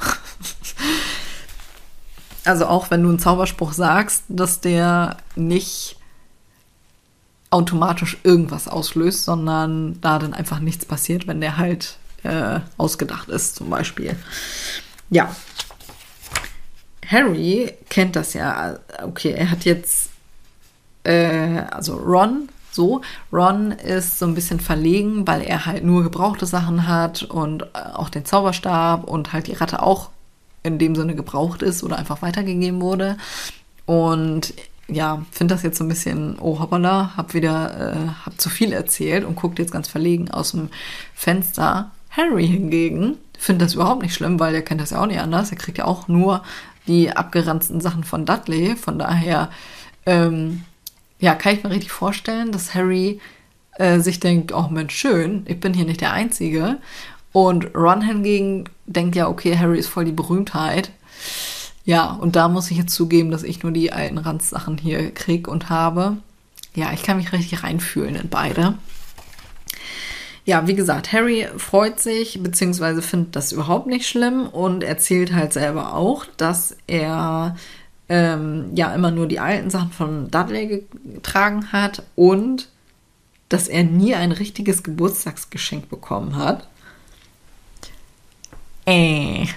also 2.45 2.67
auch 2.67 2.91
wenn 2.91 3.01
du 3.01 3.09
einen 3.09 3.19
Zauberspruch 3.19 3.73
sagst, 3.73 4.23
dass 4.27 4.61
der 4.61 5.17
nicht 5.35 5.97
automatisch 7.55 8.17
irgendwas 8.23 8.67
auslöst, 8.67 9.23
sondern 9.23 9.99
da 10.01 10.19
dann 10.19 10.33
einfach 10.33 10.59
nichts 10.59 10.85
passiert, 10.85 11.25
wenn 11.25 11.39
der 11.39 11.55
halt 11.55 11.97
äh, 12.23 12.59
ausgedacht 12.77 13.29
ist, 13.29 13.55
zum 13.55 13.69
Beispiel. 13.69 14.17
Ja. 15.09 15.33
Harry 17.07 17.71
kennt 17.89 18.17
das 18.17 18.33
ja. 18.33 18.77
Okay, 19.03 19.31
er 19.31 19.51
hat 19.51 19.63
jetzt, 19.63 20.09
äh, 21.03 21.59
also 21.71 21.95
Ron, 21.95 22.49
so. 22.71 23.01
Ron 23.31 23.71
ist 23.71 24.19
so 24.19 24.25
ein 24.25 24.35
bisschen 24.35 24.59
verlegen, 24.59 25.25
weil 25.25 25.41
er 25.41 25.65
halt 25.65 25.85
nur 25.85 26.03
gebrauchte 26.03 26.45
Sachen 26.45 26.89
hat 26.89 27.23
und 27.23 27.63
äh, 27.63 27.67
auch 27.93 28.09
den 28.09 28.25
Zauberstab 28.25 29.05
und 29.05 29.31
halt 29.31 29.47
die 29.47 29.53
Ratte 29.53 29.81
auch 29.81 30.09
in 30.61 30.77
dem 30.77 30.93
Sinne 30.93 31.15
gebraucht 31.15 31.61
ist 31.61 31.83
oder 31.83 31.97
einfach 31.97 32.21
weitergegeben 32.21 32.81
wurde. 32.81 33.15
Und 33.85 34.53
ja, 34.87 35.25
finde 35.31 35.55
das 35.55 35.63
jetzt 35.63 35.77
so 35.77 35.83
ein 35.83 35.89
bisschen, 35.89 36.37
oh 36.39 36.59
hoppala, 36.59 37.13
hab 37.17 37.33
wieder, 37.33 37.93
äh, 37.93 38.25
hab 38.25 38.39
zu 38.39 38.49
viel 38.49 38.71
erzählt 38.71 39.25
und 39.25 39.35
guckt 39.35 39.59
jetzt 39.59 39.71
ganz 39.71 39.87
verlegen 39.87 40.29
aus 40.29 40.51
dem 40.51 40.69
Fenster. 41.13 41.91
Harry 42.11 42.47
hingegen 42.47 43.17
findet 43.37 43.67
das 43.67 43.73
überhaupt 43.73 44.03
nicht 44.03 44.13
schlimm, 44.13 44.39
weil 44.39 44.53
er 44.53 44.61
kennt 44.61 44.81
das 44.81 44.91
ja 44.91 45.01
auch 45.01 45.07
nicht 45.07 45.19
anders. 45.19 45.51
Er 45.51 45.57
kriegt 45.57 45.77
ja 45.77 45.85
auch 45.85 46.07
nur 46.07 46.43
die 46.87 47.11
abgeranzten 47.11 47.81
Sachen 47.81 48.03
von 48.03 48.25
Dudley. 48.25 48.75
Von 48.75 48.99
daher, 48.99 49.49
ähm, 50.05 50.63
ja, 51.19 51.35
kann 51.35 51.55
ich 51.55 51.63
mir 51.63 51.71
richtig 51.71 51.91
vorstellen, 51.91 52.51
dass 52.51 52.75
Harry 52.75 53.19
äh, 53.77 53.99
sich 53.99 54.19
denkt, 54.19 54.53
oh 54.53 54.67
Mensch, 54.69 54.95
schön, 54.95 55.45
ich 55.47 55.59
bin 55.59 55.73
hier 55.73 55.85
nicht 55.85 56.01
der 56.01 56.13
Einzige. 56.13 56.77
Und 57.31 57.75
Ron 57.75 58.01
hingegen 58.01 58.65
denkt 58.85 59.15
ja, 59.15 59.27
okay, 59.27 59.57
Harry 59.57 59.79
ist 59.79 59.89
voll 59.89 60.05
die 60.05 60.11
Berühmtheit. 60.11 60.91
Ja, 61.85 62.11
und 62.11 62.35
da 62.35 62.47
muss 62.47 62.71
ich 62.71 62.77
jetzt 62.77 62.95
zugeben, 62.95 63.29
dass 63.31 63.43
ich 63.43 63.61
nur 63.61 63.71
die 63.71 63.93
alten 63.93 64.17
Ranzsachen 64.17 64.77
hier 64.77 65.11
krieg 65.11 65.47
und 65.47 65.69
habe. 65.69 66.17
Ja, 66.73 66.91
ich 66.93 67.03
kann 67.03 67.17
mich 67.17 67.31
richtig 67.31 67.63
reinfühlen 67.63 68.15
in 68.15 68.29
beide. 68.29 68.75
ja, 70.45 70.67
wie 70.67 70.75
gesagt, 70.75 71.13
Harry 71.13 71.47
freut 71.57 71.99
sich, 71.99 72.41
beziehungsweise 72.41 73.01
findet 73.01 73.35
das 73.35 73.51
überhaupt 73.51 73.87
nicht 73.87 74.07
schlimm 74.07 74.47
und 74.47 74.83
erzählt 74.83 75.33
halt 75.33 75.53
selber 75.53 75.93
auch, 75.93 76.25
dass 76.37 76.75
er 76.87 77.55
ähm, 78.09 78.71
ja 78.75 78.93
immer 78.93 79.11
nur 79.11 79.27
die 79.27 79.39
alten 79.39 79.69
Sachen 79.69 79.91
von 79.91 80.29
Dudley 80.31 80.85
getragen 81.13 81.71
hat 81.71 82.03
und 82.15 82.69
dass 83.49 83.67
er 83.67 83.83
nie 83.83 84.15
ein 84.15 84.31
richtiges 84.31 84.83
Geburtstagsgeschenk 84.83 85.89
bekommen 85.89 86.35
hat. 86.35 86.67
Äh, 88.85 89.47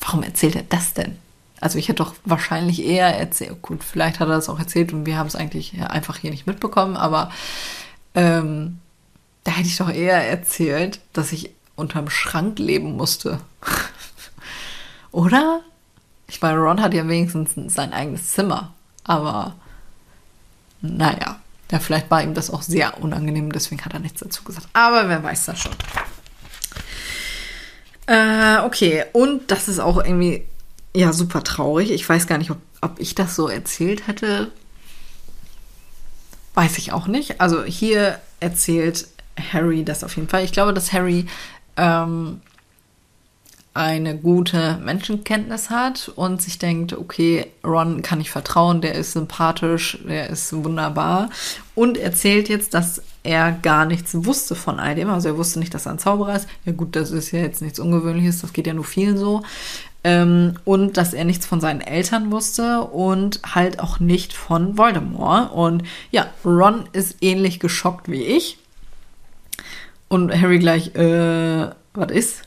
warum 0.00 0.22
erzählt 0.22 0.56
er 0.56 0.62
das 0.62 0.94
denn? 0.94 1.18
Also 1.60 1.78
ich 1.78 1.88
hätte 1.88 2.04
doch 2.04 2.14
wahrscheinlich 2.24 2.84
eher 2.84 3.18
erzählt, 3.18 3.60
gut, 3.62 3.82
vielleicht 3.82 4.20
hat 4.20 4.28
er 4.28 4.36
das 4.36 4.48
auch 4.48 4.58
erzählt 4.58 4.92
und 4.92 5.06
wir 5.06 5.16
haben 5.16 5.26
es 5.26 5.36
eigentlich 5.36 5.80
einfach 5.82 6.16
hier 6.18 6.30
nicht 6.30 6.46
mitbekommen, 6.46 6.96
aber 6.96 7.32
ähm, 8.14 8.78
da 9.44 9.52
hätte 9.52 9.68
ich 9.68 9.76
doch 9.76 9.90
eher 9.90 10.28
erzählt, 10.28 11.00
dass 11.12 11.32
ich 11.32 11.50
unterm 11.74 12.10
Schrank 12.10 12.58
leben 12.58 12.96
musste. 12.96 13.40
Oder? 15.10 15.60
Ich 16.28 16.40
meine, 16.42 16.58
Ron 16.58 16.82
hat 16.82 16.94
ja 16.94 17.08
wenigstens 17.08 17.54
sein 17.74 17.92
eigenes 17.92 18.32
Zimmer, 18.32 18.74
aber 19.04 19.56
naja, 20.80 21.40
ja, 21.70 21.78
vielleicht 21.80 22.10
war 22.10 22.22
ihm 22.22 22.34
das 22.34 22.50
auch 22.50 22.62
sehr 22.62 23.02
unangenehm, 23.02 23.52
deswegen 23.52 23.84
hat 23.84 23.94
er 23.94 24.00
nichts 24.00 24.20
dazu 24.20 24.44
gesagt. 24.44 24.68
Aber 24.72 25.08
wer 25.08 25.22
weiß 25.22 25.46
das 25.46 25.58
schon. 25.58 25.72
Äh, 28.08 28.60
okay, 28.64 29.04
und 29.12 29.50
das 29.50 29.68
ist 29.68 29.80
auch 29.80 29.98
irgendwie 29.98 30.42
ja 30.94 31.12
super 31.12 31.44
traurig. 31.44 31.90
Ich 31.90 32.08
weiß 32.08 32.26
gar 32.26 32.38
nicht, 32.38 32.50
ob, 32.50 32.56
ob 32.80 32.98
ich 32.98 33.14
das 33.14 33.36
so 33.36 33.48
erzählt 33.48 34.06
hätte. 34.06 34.50
Weiß 36.54 36.78
ich 36.78 36.92
auch 36.92 37.06
nicht. 37.06 37.40
Also 37.40 37.64
hier 37.64 38.18
erzählt 38.40 39.08
Harry 39.52 39.84
das 39.84 40.04
auf 40.04 40.16
jeden 40.16 40.28
Fall. 40.28 40.42
Ich 40.42 40.52
glaube, 40.52 40.72
dass 40.72 40.94
Harry 40.94 41.26
ähm, 41.76 42.40
eine 43.74 44.16
gute 44.16 44.78
Menschenkenntnis 44.82 45.68
hat 45.68 46.10
und 46.16 46.40
sich 46.40 46.58
denkt, 46.58 46.94
okay, 46.94 47.46
Ron 47.62 48.00
kann 48.00 48.22
ich 48.22 48.30
vertrauen, 48.30 48.80
der 48.80 48.94
ist 48.94 49.12
sympathisch, 49.12 49.98
der 50.08 50.30
ist 50.30 50.52
wunderbar 50.52 51.28
und 51.74 51.98
erzählt 51.98 52.48
jetzt, 52.48 52.72
dass 52.72 53.02
er 53.28 53.52
gar 53.52 53.84
nichts 53.84 54.24
wusste 54.24 54.54
von 54.54 54.80
all 54.80 54.94
dem. 54.94 55.10
Also 55.10 55.28
er 55.28 55.36
wusste 55.36 55.58
nicht, 55.58 55.74
dass 55.74 55.84
er 55.84 55.92
ein 55.92 55.98
Zauberer 55.98 56.34
ist. 56.34 56.48
Ja 56.64 56.72
gut, 56.72 56.96
das 56.96 57.10
ist 57.10 57.30
ja 57.30 57.40
jetzt 57.40 57.60
nichts 57.60 57.78
Ungewöhnliches, 57.78 58.40
das 58.40 58.54
geht 58.54 58.66
ja 58.66 58.72
nur 58.72 58.84
vielen 58.84 59.18
so. 59.18 59.42
Ähm, 60.02 60.54
und 60.64 60.96
dass 60.96 61.12
er 61.12 61.26
nichts 61.26 61.44
von 61.44 61.60
seinen 61.60 61.82
Eltern 61.82 62.32
wusste 62.32 62.84
und 62.84 63.40
halt 63.54 63.80
auch 63.80 64.00
nicht 64.00 64.32
von 64.32 64.78
Voldemort. 64.78 65.52
Und 65.52 65.82
ja, 66.10 66.28
Ron 66.42 66.88
ist 66.92 67.16
ähnlich 67.20 67.60
geschockt 67.60 68.10
wie 68.10 68.22
ich. 68.22 68.56
Und 70.08 70.32
Harry 70.32 70.58
gleich, 70.58 70.94
äh, 70.94 71.68
was 71.92 72.10
ist? 72.10 72.42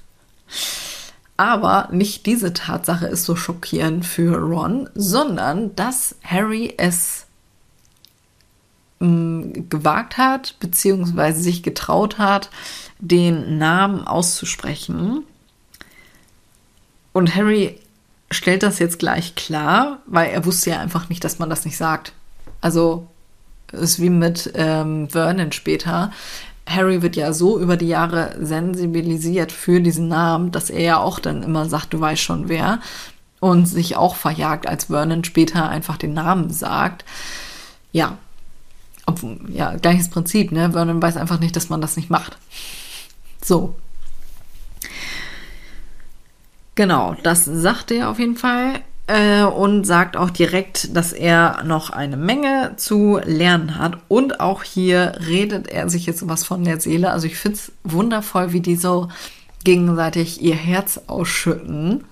Aber 1.37 1.89
nicht 1.91 2.25
diese 2.25 2.53
Tatsache 2.53 3.05
ist 3.05 3.25
so 3.25 3.35
schockierend 3.35 4.03
für 4.03 4.35
Ron, 4.35 4.89
sondern 4.95 5.75
dass 5.75 6.15
Harry 6.23 6.73
es 6.75 7.27
gewagt 9.01 10.17
hat, 10.17 10.55
beziehungsweise 10.59 11.41
sich 11.41 11.63
getraut 11.63 12.17
hat, 12.17 12.49
den 12.99 13.57
Namen 13.57 14.05
auszusprechen. 14.05 15.23
Und 17.13 17.35
Harry 17.35 17.79
stellt 18.29 18.63
das 18.63 18.79
jetzt 18.79 18.99
gleich 18.99 19.35
klar, 19.35 19.99
weil 20.05 20.29
er 20.29 20.45
wusste 20.45 20.69
ja 20.69 20.79
einfach 20.79 21.09
nicht, 21.09 21.23
dass 21.23 21.39
man 21.39 21.49
das 21.49 21.65
nicht 21.65 21.77
sagt. 21.77 22.13
Also 22.61 23.07
ist 23.71 23.99
wie 23.99 24.09
mit 24.09 24.51
ähm, 24.55 25.09
Vernon 25.09 25.51
später. 25.51 26.11
Harry 26.67 27.01
wird 27.01 27.15
ja 27.15 27.33
so 27.33 27.59
über 27.59 27.75
die 27.75 27.87
Jahre 27.87 28.35
sensibilisiert 28.39 29.51
für 29.51 29.81
diesen 29.81 30.07
Namen, 30.07 30.51
dass 30.51 30.69
er 30.69 30.81
ja 30.81 30.97
auch 30.97 31.19
dann 31.19 31.43
immer 31.43 31.67
sagt, 31.67 31.93
du 31.93 31.99
weißt 31.99 32.21
schon 32.21 32.49
wer. 32.49 32.79
Und 33.39 33.65
sich 33.65 33.95
auch 33.95 34.15
verjagt, 34.15 34.67
als 34.67 34.85
Vernon 34.85 35.23
später 35.23 35.67
einfach 35.67 35.97
den 35.97 36.13
Namen 36.13 36.51
sagt. 36.51 37.03
Ja. 37.91 38.17
Obwohl, 39.11 39.39
ja, 39.49 39.75
gleiches 39.75 40.09
Prinzip, 40.09 40.51
ne? 40.51 40.71
Vernon 40.71 41.01
weiß 41.01 41.17
einfach 41.17 41.39
nicht, 41.39 41.55
dass 41.55 41.69
man 41.69 41.81
das 41.81 41.97
nicht 41.97 42.09
macht. 42.09 42.37
So. 43.43 43.75
Genau, 46.75 47.15
das 47.23 47.45
sagt 47.45 47.91
er 47.91 48.09
auf 48.09 48.19
jeden 48.19 48.37
Fall 48.37 48.81
äh, 49.07 49.43
und 49.43 49.83
sagt 49.83 50.15
auch 50.15 50.29
direkt, 50.29 50.95
dass 50.95 51.11
er 51.11 51.63
noch 51.63 51.89
eine 51.89 52.17
Menge 52.17 52.73
zu 52.77 53.19
lernen 53.23 53.77
hat. 53.77 53.97
Und 54.07 54.39
auch 54.39 54.63
hier 54.63 55.13
redet 55.27 55.67
er 55.67 55.89
sich 55.89 56.05
jetzt 56.05 56.27
was 56.29 56.45
von 56.45 56.63
der 56.63 56.79
Seele. 56.79 57.11
Also 57.11 57.27
ich 57.27 57.35
finde 57.35 57.57
es 57.57 57.71
wundervoll, 57.83 58.53
wie 58.53 58.61
die 58.61 58.77
so 58.77 59.09
gegenseitig 59.63 60.41
ihr 60.41 60.55
Herz 60.55 61.01
ausschütten. 61.07 62.05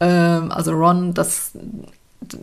Ähm, 0.00 0.50
also 0.50 0.72
Ron, 0.72 1.12
das, 1.12 1.52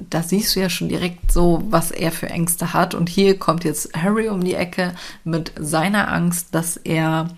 da 0.10 0.24
siehst 0.24 0.56
du 0.56 0.60
ja 0.60 0.70
schon 0.70 0.90
direkt 0.90 1.32
so, 1.32 1.64
was 1.70 1.92
er 1.92 2.12
für 2.12 2.30
Ängste 2.30 2.74
hat. 2.74 2.94
Und 2.94 3.10
hier 3.10 3.38
kommt 3.38 3.64
jetzt 3.64 3.96
Harry 3.96 4.30
um 4.30 4.44
die 4.44 4.56
Ecke 4.56 4.94
mit 5.24 5.52
seiner 5.60 6.12
Angst, 6.12 6.48
dass 6.52 6.78
er 6.78 7.30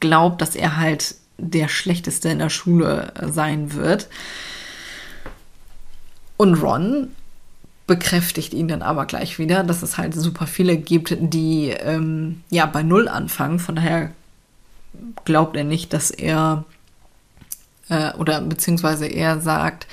glaubt, 0.00 0.40
dass 0.40 0.54
er 0.54 0.76
halt 0.76 1.16
der 1.38 1.68
Schlechteste 1.68 2.28
in 2.28 2.38
der 2.38 2.50
Schule 2.50 3.12
sein 3.22 3.74
wird. 3.74 4.08
Und 6.36 6.54
Ron 6.54 7.10
bekräftigt 7.86 8.54
ihn 8.54 8.68
dann 8.68 8.82
aber 8.82 9.06
gleich 9.06 9.38
wieder, 9.38 9.64
dass 9.64 9.82
es 9.82 9.96
halt 9.98 10.14
super 10.14 10.46
viele 10.46 10.76
gibt, 10.76 11.16
die 11.18 11.70
ähm, 11.70 12.42
ja 12.50 12.66
bei 12.66 12.82
Null 12.82 13.08
anfangen. 13.08 13.58
Von 13.58 13.76
daher 13.76 14.12
glaubt 15.24 15.56
er 15.56 15.64
nicht, 15.64 15.92
dass 15.92 16.10
er 16.10 16.64
äh, 17.88 18.12
oder 18.14 18.40
beziehungsweise 18.42 19.06
er 19.06 19.40
sagt, 19.40 19.86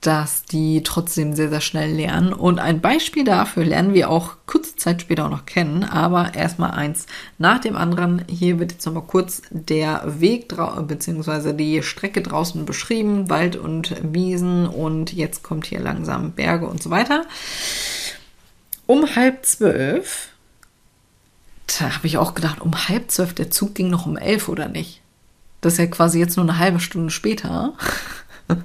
dass 0.00 0.44
die 0.44 0.84
trotzdem 0.84 1.34
sehr, 1.34 1.48
sehr 1.48 1.60
schnell 1.60 1.92
lernen. 1.92 2.32
Und 2.32 2.60
ein 2.60 2.80
Beispiel 2.80 3.24
dafür 3.24 3.64
lernen 3.64 3.94
wir 3.94 4.10
auch 4.10 4.36
kurze 4.46 4.76
Zeit 4.76 5.02
später 5.02 5.26
auch 5.26 5.30
noch 5.30 5.46
kennen, 5.46 5.82
aber 5.82 6.34
erstmal 6.34 6.70
eins 6.70 7.06
nach 7.38 7.58
dem 7.58 7.76
anderen. 7.76 8.24
Hier 8.28 8.60
wird 8.60 8.72
jetzt 8.72 8.86
nochmal 8.86 9.04
kurz 9.06 9.42
der 9.50 10.20
Weg 10.20 10.54
beziehungsweise 10.86 11.52
die 11.52 11.82
Strecke 11.82 12.22
draußen 12.22 12.64
beschrieben, 12.64 13.28
Wald 13.28 13.56
und 13.56 13.96
Wiesen 14.02 14.68
und 14.68 15.12
jetzt 15.12 15.42
kommt 15.42 15.66
hier 15.66 15.80
langsam 15.80 16.32
Berge 16.32 16.66
und 16.66 16.80
so 16.80 16.90
weiter. 16.90 17.24
Um 18.86 19.16
halb 19.16 19.44
zwölf, 19.44 20.28
da 21.66 21.96
habe 21.96 22.06
ich 22.06 22.18
auch 22.18 22.34
gedacht, 22.34 22.60
um 22.60 22.88
halb 22.88 23.10
zwölf, 23.10 23.34
der 23.34 23.50
Zug 23.50 23.74
ging 23.74 23.90
noch 23.90 24.06
um 24.06 24.16
elf 24.16 24.48
oder 24.48 24.68
nicht? 24.68 25.02
Das 25.60 25.72
ist 25.74 25.78
ja 25.80 25.86
quasi 25.86 26.20
jetzt 26.20 26.36
nur 26.36 26.48
eine 26.48 26.58
halbe 26.58 26.78
Stunde 26.78 27.10
später. 27.10 27.74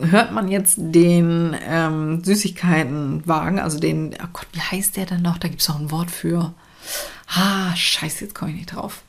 hört 0.00 0.32
man 0.32 0.48
jetzt 0.48 0.76
den 0.78 1.56
ähm, 1.68 2.22
Süßigkeitenwagen, 2.22 3.58
also 3.58 3.78
den, 3.78 4.14
oh 4.22 4.28
Gott, 4.32 4.46
wie 4.52 4.60
heißt 4.60 4.96
der 4.96 5.06
denn 5.06 5.22
noch? 5.22 5.38
Da 5.38 5.48
gibt 5.48 5.62
es 5.62 5.68
noch 5.68 5.80
ein 5.80 5.90
Wort 5.90 6.10
für. 6.10 6.54
Ah, 7.28 7.74
scheiße, 7.74 8.24
jetzt 8.24 8.34
komme 8.34 8.52
ich 8.52 8.58
nicht 8.58 8.74
drauf. 8.74 9.02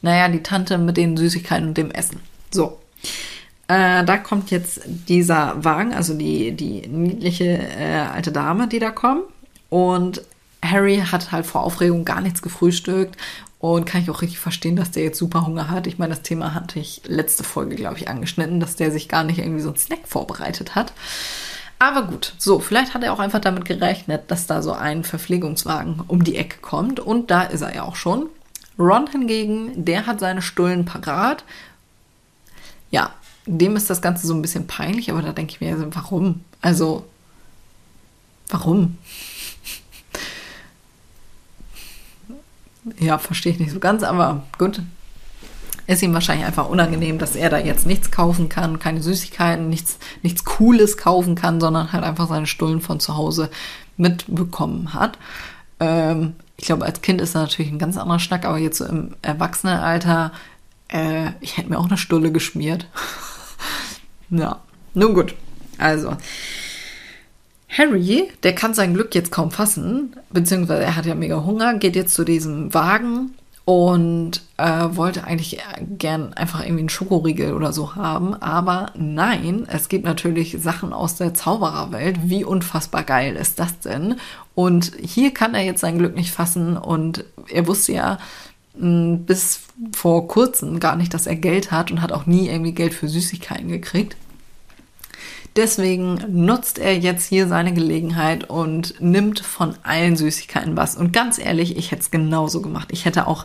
Naja, 0.00 0.28
die 0.28 0.42
Tante 0.42 0.78
mit 0.78 0.96
den 0.96 1.16
Süßigkeiten 1.16 1.68
und 1.68 1.78
dem 1.78 1.92
Essen. 1.92 2.20
So. 2.50 2.80
Äh, 3.68 4.04
da 4.04 4.18
kommt 4.18 4.50
jetzt 4.50 4.80
dieser 4.86 5.64
Wagen, 5.64 5.94
also 5.94 6.14
die, 6.14 6.52
die 6.52 6.86
niedliche 6.88 7.44
äh, 7.44 8.06
alte 8.12 8.32
Dame, 8.32 8.66
die 8.66 8.80
da 8.80 8.90
kommt. 8.90 9.22
Und 9.70 10.22
Harry 10.62 10.98
hat 10.98 11.30
halt 11.30 11.46
vor 11.46 11.62
Aufregung 11.62 12.04
gar 12.04 12.20
nichts 12.20 12.42
gefrühstückt 12.42 13.16
und 13.62 13.84
kann 13.84 14.02
ich 14.02 14.10
auch 14.10 14.22
richtig 14.22 14.40
verstehen, 14.40 14.74
dass 14.74 14.90
der 14.90 15.04
jetzt 15.04 15.18
super 15.18 15.46
Hunger 15.46 15.70
hat. 15.70 15.86
Ich 15.86 15.96
meine, 15.96 16.12
das 16.12 16.22
Thema 16.22 16.52
hatte 16.52 16.80
ich 16.80 17.00
letzte 17.06 17.44
Folge, 17.44 17.76
glaube 17.76 17.96
ich, 17.96 18.08
angeschnitten, 18.08 18.58
dass 18.58 18.74
der 18.74 18.90
sich 18.90 19.08
gar 19.08 19.22
nicht 19.22 19.38
irgendwie 19.38 19.60
so 19.60 19.68
einen 19.68 19.78
Snack 19.78 20.00
vorbereitet 20.04 20.74
hat. 20.74 20.92
Aber 21.78 22.02
gut, 22.02 22.34
so, 22.38 22.58
vielleicht 22.58 22.92
hat 22.92 23.04
er 23.04 23.12
auch 23.12 23.20
einfach 23.20 23.38
damit 23.38 23.64
gerechnet, 23.64 24.32
dass 24.32 24.48
da 24.48 24.62
so 24.62 24.72
ein 24.72 25.04
Verpflegungswagen 25.04 26.00
um 26.08 26.24
die 26.24 26.36
Ecke 26.36 26.58
kommt. 26.60 26.98
Und 26.98 27.30
da 27.30 27.42
ist 27.44 27.60
er 27.60 27.72
ja 27.72 27.84
auch 27.84 27.94
schon. 27.94 28.26
Ron 28.80 29.06
hingegen, 29.06 29.84
der 29.84 30.06
hat 30.06 30.18
seine 30.18 30.42
Stullen 30.42 30.84
parat. 30.84 31.44
Ja, 32.90 33.12
dem 33.46 33.76
ist 33.76 33.88
das 33.88 34.02
Ganze 34.02 34.26
so 34.26 34.34
ein 34.34 34.42
bisschen 34.42 34.66
peinlich, 34.66 35.08
aber 35.08 35.22
da 35.22 35.32
denke 35.32 35.52
ich 35.52 35.60
mir, 35.60 35.94
warum? 35.94 36.40
Also, 36.62 37.04
warum? 38.48 38.98
Ja, 42.98 43.18
verstehe 43.18 43.52
ich 43.52 43.58
nicht 43.58 43.72
so 43.72 43.78
ganz, 43.78 44.02
aber 44.02 44.44
gut. 44.58 44.82
Ist 45.86 46.02
ihm 46.02 46.14
wahrscheinlich 46.14 46.46
einfach 46.46 46.68
unangenehm, 46.68 47.18
dass 47.18 47.34
er 47.34 47.50
da 47.50 47.58
jetzt 47.58 47.86
nichts 47.86 48.10
kaufen 48.10 48.48
kann, 48.48 48.78
keine 48.78 49.02
Süßigkeiten, 49.02 49.68
nichts, 49.68 49.98
nichts 50.22 50.44
Cooles 50.44 50.96
kaufen 50.96 51.34
kann, 51.34 51.60
sondern 51.60 51.92
halt 51.92 52.04
einfach 52.04 52.28
seine 52.28 52.46
Stullen 52.46 52.80
von 52.80 53.00
zu 53.00 53.16
Hause 53.16 53.50
mitbekommen 53.96 54.94
hat. 54.94 55.18
Ähm, 55.80 56.34
ich 56.56 56.66
glaube, 56.66 56.84
als 56.84 57.02
Kind 57.02 57.20
ist 57.20 57.34
das 57.34 57.42
natürlich 57.42 57.72
ein 57.72 57.80
ganz 57.80 57.96
anderer 57.96 58.20
Schnack, 58.20 58.44
aber 58.44 58.58
jetzt 58.58 58.78
so 58.78 58.84
im 58.84 59.16
Erwachsenenalter, 59.22 60.32
äh, 60.88 61.30
ich 61.40 61.56
hätte 61.56 61.70
mir 61.70 61.78
auch 61.78 61.88
eine 61.88 61.98
Stulle 61.98 62.30
geschmiert. 62.30 62.86
ja, 64.30 64.60
nun 64.94 65.14
gut. 65.14 65.34
Also, 65.78 66.16
Harry, 67.76 68.28
der 68.42 68.54
kann 68.54 68.74
sein 68.74 68.94
Glück 68.94 69.14
jetzt 69.14 69.32
kaum 69.32 69.50
fassen, 69.50 70.14
beziehungsweise 70.30 70.82
er 70.82 70.96
hat 70.96 71.06
ja 71.06 71.14
mega 71.14 71.42
Hunger, 71.44 71.74
geht 71.74 71.96
jetzt 71.96 72.14
zu 72.14 72.24
diesem 72.24 72.74
Wagen 72.74 73.32
und 73.64 74.42
äh, 74.58 74.88
wollte 74.90 75.24
eigentlich 75.24 75.60
gern 75.98 76.34
einfach 76.34 76.60
irgendwie 76.60 76.80
einen 76.80 76.88
Schokoriegel 76.88 77.54
oder 77.54 77.72
so 77.72 77.94
haben. 77.94 78.34
Aber 78.34 78.90
nein, 78.96 79.66
es 79.68 79.88
gibt 79.88 80.04
natürlich 80.04 80.56
Sachen 80.60 80.92
aus 80.92 81.14
der 81.14 81.32
Zaubererwelt. 81.32 82.28
Wie 82.28 82.44
unfassbar 82.44 83.04
geil 83.04 83.36
ist 83.36 83.58
das 83.58 83.78
denn? 83.80 84.16
Und 84.54 84.92
hier 85.00 85.32
kann 85.32 85.54
er 85.54 85.62
jetzt 85.62 85.80
sein 85.80 85.98
Glück 85.98 86.14
nicht 86.14 86.32
fassen 86.32 86.76
und 86.76 87.24
er 87.48 87.66
wusste 87.66 87.92
ja 87.92 88.18
mh, 88.76 89.20
bis 89.26 89.60
vor 89.94 90.28
kurzem 90.28 90.80
gar 90.80 90.96
nicht, 90.96 91.14
dass 91.14 91.26
er 91.26 91.36
Geld 91.36 91.70
hat 91.70 91.90
und 91.90 92.02
hat 92.02 92.12
auch 92.12 92.26
nie 92.26 92.48
irgendwie 92.48 92.72
Geld 92.72 92.94
für 92.94 93.08
Süßigkeiten 93.08 93.68
gekriegt. 93.68 94.16
Deswegen 95.56 96.18
nutzt 96.28 96.78
er 96.78 96.98
jetzt 96.98 97.26
hier 97.26 97.46
seine 97.46 97.74
Gelegenheit 97.74 98.48
und 98.48 99.00
nimmt 99.00 99.40
von 99.40 99.74
allen 99.82 100.16
Süßigkeiten 100.16 100.76
was. 100.76 100.96
Und 100.96 101.12
ganz 101.12 101.38
ehrlich, 101.38 101.76
ich 101.76 101.90
hätte 101.90 102.02
es 102.02 102.10
genauso 102.10 102.62
gemacht. 102.62 102.88
Ich 102.90 103.04
hätte 103.04 103.26
auch 103.26 103.44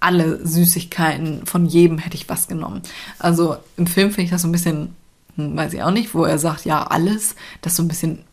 alle 0.00 0.44
Süßigkeiten 0.44 1.46
von 1.46 1.66
jedem 1.66 1.98
hätte 1.98 2.16
ich 2.16 2.28
was 2.28 2.48
genommen. 2.48 2.82
Also 3.18 3.56
im 3.76 3.86
Film 3.86 4.10
finde 4.10 4.24
ich 4.24 4.30
das 4.30 4.42
so 4.42 4.48
ein 4.48 4.52
bisschen, 4.52 4.94
hm, 5.36 5.56
weiß 5.56 5.72
ich 5.72 5.82
auch 5.82 5.92
nicht, 5.92 6.14
wo 6.14 6.24
er 6.24 6.38
sagt, 6.38 6.66
ja, 6.66 6.82
alles, 6.82 7.36
das 7.62 7.76
so 7.76 7.82
ein 7.82 7.88
bisschen 7.88 8.24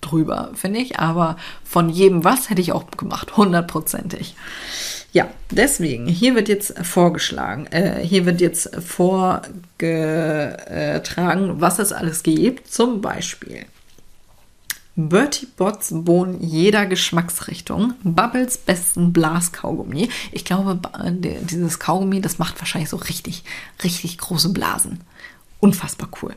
drüber, 0.00 0.50
finde 0.54 0.80
ich. 0.80 0.98
Aber 0.98 1.36
von 1.62 1.88
jedem 1.88 2.24
was 2.24 2.50
hätte 2.50 2.60
ich 2.60 2.72
auch 2.72 2.90
gemacht, 2.90 3.36
hundertprozentig. 3.36 4.34
Ja, 5.12 5.28
deswegen, 5.50 6.06
hier 6.06 6.36
wird 6.36 6.48
jetzt 6.48 6.78
vorgeschlagen, 6.86 7.66
äh, 7.66 7.98
hier 8.04 8.26
wird 8.26 8.40
jetzt 8.40 8.70
vorgetragen, 8.76 11.60
was 11.60 11.80
es 11.80 11.92
alles 11.92 12.22
gibt. 12.22 12.72
Zum 12.72 13.00
Beispiel 13.00 13.66
Bertie 15.08 15.46
Bots 15.56 15.88
Bohnen 15.92 16.40
jeder 16.40 16.86
Geschmacksrichtung, 16.86 17.94
Bubbles 18.02 18.58
besten 18.58 19.12
Blaskaugummi. 19.12 20.08
Ich 20.32 20.44
glaube, 20.44 20.78
dieses 21.10 21.78
Kaugummi, 21.78 22.20
das 22.20 22.38
macht 22.38 22.60
wahrscheinlich 22.60 22.90
so 22.90 22.96
richtig, 22.96 23.44
richtig 23.82 24.18
große 24.18 24.52
Blasen. 24.52 25.00
Unfassbar 25.60 26.08
cool. 26.22 26.34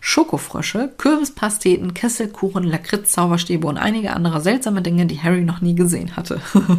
Schokofrösche, 0.00 0.92
Kürbispasteten, 0.96 1.92
Kesselkuchen, 1.92 2.64
Lakritz, 2.64 3.12
Zauberstäbe 3.12 3.66
und 3.66 3.78
einige 3.78 4.12
andere 4.12 4.40
seltsame 4.40 4.82
Dinge, 4.82 5.06
die 5.06 5.20
Harry 5.20 5.42
noch 5.42 5.60
nie 5.60 5.74
gesehen 5.74 6.16
hatte. 6.16 6.40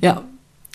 ja, 0.00 0.22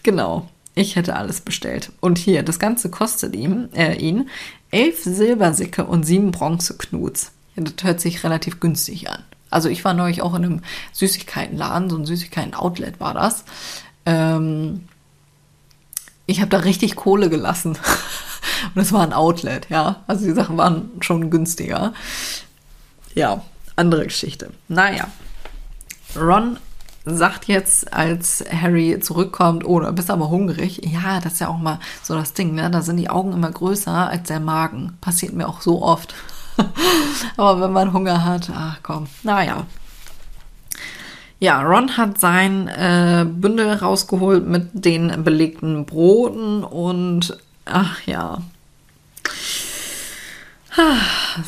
Genau. 0.03 0.47
Ich 0.75 0.95
hätte 0.95 1.15
alles 1.15 1.41
bestellt. 1.41 1.91
Und 1.99 2.17
hier, 2.17 2.43
das 2.43 2.59
Ganze 2.59 2.89
kostet 2.89 3.35
ihm, 3.35 3.69
äh, 3.73 3.95
ihn 3.95 4.29
elf 4.71 5.03
Silbersicke 5.03 5.85
und 5.85 6.05
sieben 6.05 6.31
Bronzeknuts. 6.31 7.31
Das 7.55 7.73
hört 7.81 7.99
sich 7.99 8.23
relativ 8.23 8.59
günstig 8.59 9.09
an. 9.09 9.23
Also 9.49 9.67
ich 9.67 9.83
war 9.83 9.93
neulich 9.93 10.21
auch 10.21 10.35
in 10.35 10.45
einem 10.45 10.61
Süßigkeitenladen, 10.93 11.89
so 11.89 11.97
ein 11.97 12.05
Süßigkeiten-Outlet 12.05 12.99
war 12.99 13.13
das. 13.13 13.43
Ähm, 14.05 14.85
ich 16.27 16.39
habe 16.39 16.51
da 16.51 16.59
richtig 16.59 16.95
Kohle 16.95 17.29
gelassen. 17.29 17.77
und 18.75 18.81
es 18.81 18.93
war 18.93 19.01
ein 19.01 19.13
Outlet, 19.13 19.67
ja. 19.69 20.03
Also 20.07 20.25
die 20.25 20.33
Sachen 20.33 20.57
waren 20.57 20.91
schon 21.01 21.31
günstiger. 21.31 21.93
Ja, 23.15 23.43
andere 23.75 24.05
Geschichte. 24.05 24.51
Naja. 24.67 25.09
Ron 26.15 26.57
sagt 27.17 27.45
jetzt, 27.45 27.93
als 27.93 28.43
Harry 28.51 28.99
zurückkommt, 28.99 29.65
oh, 29.65 29.79
du 29.79 29.91
bist 29.91 30.09
aber 30.09 30.29
hungrig. 30.29 30.81
Ja, 30.85 31.19
das 31.19 31.33
ist 31.33 31.39
ja 31.39 31.47
auch 31.49 31.57
mal 31.57 31.79
so 32.03 32.15
das 32.15 32.33
Ding, 32.33 32.55
ne? 32.55 32.69
Da 32.69 32.81
sind 32.81 32.97
die 32.97 33.09
Augen 33.09 33.33
immer 33.33 33.51
größer 33.51 34.09
als 34.09 34.27
der 34.27 34.39
Magen. 34.39 34.97
Passiert 35.01 35.33
mir 35.33 35.47
auch 35.47 35.61
so 35.61 35.81
oft. 35.81 36.13
aber 37.37 37.61
wenn 37.61 37.71
man 37.71 37.93
Hunger 37.93 38.25
hat, 38.25 38.49
ach 38.53 38.79
komm, 38.83 39.07
naja. 39.23 39.65
Ja, 41.39 41.61
Ron 41.61 41.95
hat 41.95 42.19
sein 42.19 42.67
äh, 42.67 43.25
Bündel 43.25 43.71
rausgeholt 43.73 44.45
mit 44.45 44.69
den 44.73 45.23
belegten 45.23 45.85
Broten 45.85 46.65
und 46.65 47.37
ach 47.65 48.01
ja. 48.05 48.41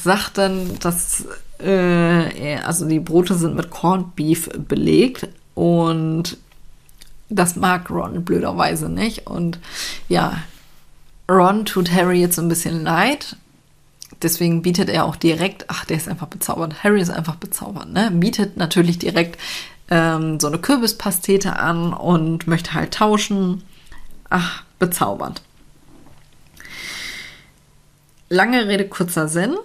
Sagt 0.02 0.38
dann, 0.38 0.80
dass 0.80 1.26
äh, 1.60 2.58
also 2.60 2.88
die 2.88 3.00
Brote 3.00 3.36
sind 3.36 3.56
mit 3.56 3.70
Corned 3.70 4.16
Beef 4.16 4.50
belegt, 4.68 5.28
und 5.54 6.38
das 7.30 7.56
mag 7.56 7.90
Ron 7.90 8.24
blöderweise 8.24 8.90
nicht. 8.90 9.28
Und 9.28 9.60
ja, 10.10 10.44
Ron 11.30 11.66
tut 11.66 11.92
Harry 11.92 12.20
jetzt 12.20 12.36
so 12.36 12.42
ein 12.42 12.50
bisschen 12.50 12.84
leid. 12.84 13.38
Deswegen 14.22 14.62
bietet 14.62 14.90
er 14.90 15.06
auch 15.06 15.16
direkt, 15.16 15.66
ach, 15.70 15.86
der 15.86 15.98
ist 15.98 16.08
einfach 16.08 16.28
bezaubernd. 16.28 16.84
Harry 16.84 17.02
ist 17.02 17.10
einfach 17.10 17.36
bezaubernd, 17.36 17.94
ne? 17.94 18.12
Bietet 18.12 18.58
natürlich 18.58 19.00
direkt 19.00 19.40
ähm, 19.90 20.40
so 20.40 20.48
eine 20.48 20.60
Kürbispastete 20.60 21.58
an 21.58 21.94
und 21.94 22.48
möchte 22.48 22.74
halt 22.74 22.94
tauschen. 22.94 23.64
Ach, 24.30 24.64
bezaubernd. 24.78 25.42
Lange 28.30 28.68
Rede, 28.68 28.88
kurzer 28.88 29.28
Sinn 29.28 29.56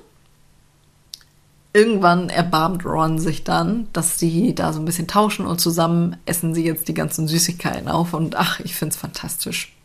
irgendwann 1.76 2.30
erbarmt 2.30 2.86
Ron 2.86 3.18
sich 3.18 3.44
dann, 3.44 3.86
dass 3.92 4.18
sie 4.18 4.54
da 4.54 4.72
so 4.72 4.80
ein 4.80 4.86
bisschen 4.86 5.06
tauschen 5.06 5.46
und 5.46 5.60
zusammen 5.60 6.16
essen 6.24 6.54
sie 6.54 6.64
jetzt 6.64 6.88
die 6.88 6.94
ganzen 6.94 7.28
Süßigkeiten 7.28 7.88
auf 7.88 8.14
und 8.14 8.34
ach, 8.34 8.60
ich 8.60 8.74
finde 8.74 8.94
es 8.94 9.00
fantastisch. 9.00 9.76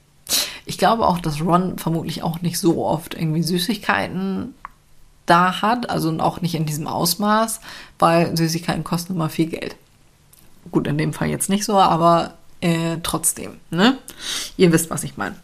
Ich 0.65 0.77
glaube 0.77 1.06
auch, 1.06 1.19
dass 1.19 1.41
Ron 1.41 1.77
vermutlich 1.77 2.23
auch 2.23 2.41
nicht 2.41 2.58
so 2.58 2.86
oft 2.86 3.13
irgendwie 3.13 3.43
Süßigkeiten 3.43 4.56
da 5.25 5.62
hat, 5.62 5.89
also 5.89 6.17
auch 6.19 6.39
nicht 6.39 6.56
in 6.56 6.65
diesem 6.65 6.88
Ausmaß, 6.88 7.60
weil 7.99 8.38
Süßigkeiten 8.38 8.86
kosten 8.86 9.13
immer 9.13 9.30
viel 9.30 9.47
Geld. 9.47 9.75
Gut, 10.71 10.88
in 10.88 10.97
dem 10.97 11.12
Fall 11.12 11.27
jetzt 11.27 11.49
nicht 11.49 11.65
so, 11.65 11.77
aber 11.77 12.36
äh, 12.62 12.97
trotzdem, 13.04 13.58
ne? 13.69 13.97
Ihr 14.56 14.71
wisst, 14.71 14.89
was 14.89 15.04
ich 15.04 15.17
meine. 15.17 15.36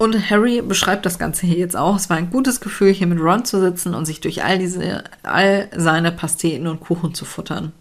Und 0.00 0.30
Harry 0.30 0.62
beschreibt 0.62 1.04
das 1.04 1.18
Ganze 1.18 1.46
hier 1.46 1.58
jetzt 1.58 1.76
auch. 1.76 1.94
Es 1.94 2.08
war 2.08 2.16
ein 2.16 2.30
gutes 2.30 2.62
Gefühl, 2.62 2.90
hier 2.90 3.06
mit 3.06 3.20
Ron 3.20 3.44
zu 3.44 3.60
sitzen 3.60 3.94
und 3.94 4.06
sich 4.06 4.22
durch 4.22 4.42
all 4.42 4.58
diese, 4.58 5.04
all 5.22 5.68
seine 5.76 6.10
Pasteten 6.10 6.68
und 6.68 6.80
Kuchen 6.80 7.12
zu 7.12 7.26
futtern. 7.26 7.72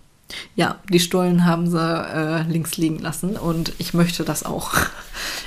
Ja, 0.53 0.79
die 0.91 0.99
Stollen 0.99 1.45
haben 1.45 1.71
sie 1.71 1.79
äh, 1.79 2.41
links 2.41 2.75
liegen 2.75 2.99
lassen 2.99 3.37
und 3.37 3.71
ich 3.77 3.93
möchte 3.93 4.25
das 4.25 4.43
auch. 4.43 4.73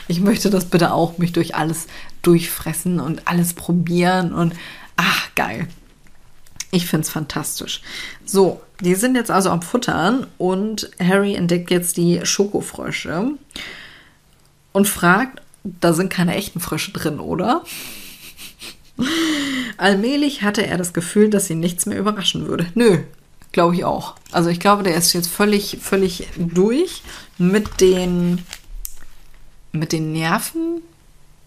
Ich 0.09 0.21
möchte 0.21 0.51
das 0.51 0.65
bitte 0.65 0.93
auch, 0.93 1.17
mich 1.17 1.33
durch 1.33 1.55
alles 1.55 1.87
durchfressen 2.23 3.01
und 3.01 3.29
alles 3.29 3.55
probieren 3.55 4.33
und 4.35 4.55
ach, 4.97 5.29
geil. 5.35 5.69
Ich 6.71 6.87
finde 6.87 7.07
es 7.07 7.11
fantastisch. 7.11 7.81
So, 8.25 8.61
die 8.81 8.95
sind 8.95 9.15
jetzt 9.15 9.31
also 9.31 9.51
am 9.51 9.63
Futtern 9.63 10.27
und 10.39 10.91
Harry 10.99 11.35
entdeckt 11.35 11.71
jetzt 11.71 11.97
die 11.97 12.21
Schokofrösche 12.25 13.31
und 14.73 14.89
fragt, 14.89 15.41
da 15.64 15.92
sind 15.92 16.11
keine 16.11 16.35
echten 16.35 16.61
Frösche 16.61 16.92
drin, 16.92 17.20
oder? 17.20 17.62
Allmählich 19.77 20.42
hatte 20.42 20.66
er 20.66 20.79
das 20.79 20.92
Gefühl, 20.92 21.31
dass 21.31 21.51
ihn 21.51 21.61
nichts 21.61 21.87
mehr 21.87 21.98
überraschen 21.98 22.46
würde. 22.46 22.66
Nö, 22.75 22.98
glaube 23.53 23.75
ich 23.75 23.85
auch. 23.85 24.14
Also 24.31 24.51
ich 24.51 24.61
glaube, 24.61 24.83
der 24.83 24.94
ist 24.94 25.12
jetzt 25.12 25.29
völlig, 25.29 25.79
völlig 25.81 26.29
durch 26.37 27.03
mit 27.38 27.81
den, 27.81 28.44
mit 29.72 29.92
den 29.92 30.12
Nerven. 30.12 30.83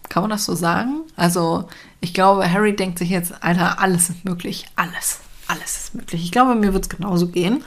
Kann 0.08 0.22
man 0.22 0.30
das 0.30 0.44
so 0.44 0.54
sagen? 0.54 1.02
Also 1.16 1.68
ich 2.00 2.14
glaube, 2.14 2.50
Harry 2.50 2.74
denkt 2.74 2.98
sich 2.98 3.10
jetzt, 3.10 3.42
Alter, 3.42 3.80
alles 3.80 4.10
ist 4.10 4.24
möglich. 4.24 4.66
Alles. 4.76 5.20
Alles 5.48 5.76
ist 5.76 5.94
möglich. 5.94 6.24
Ich 6.24 6.32
glaube, 6.32 6.54
mir 6.54 6.72
wird 6.72 6.84
es 6.84 6.88
genauso 6.88 7.28
gehen. 7.28 7.62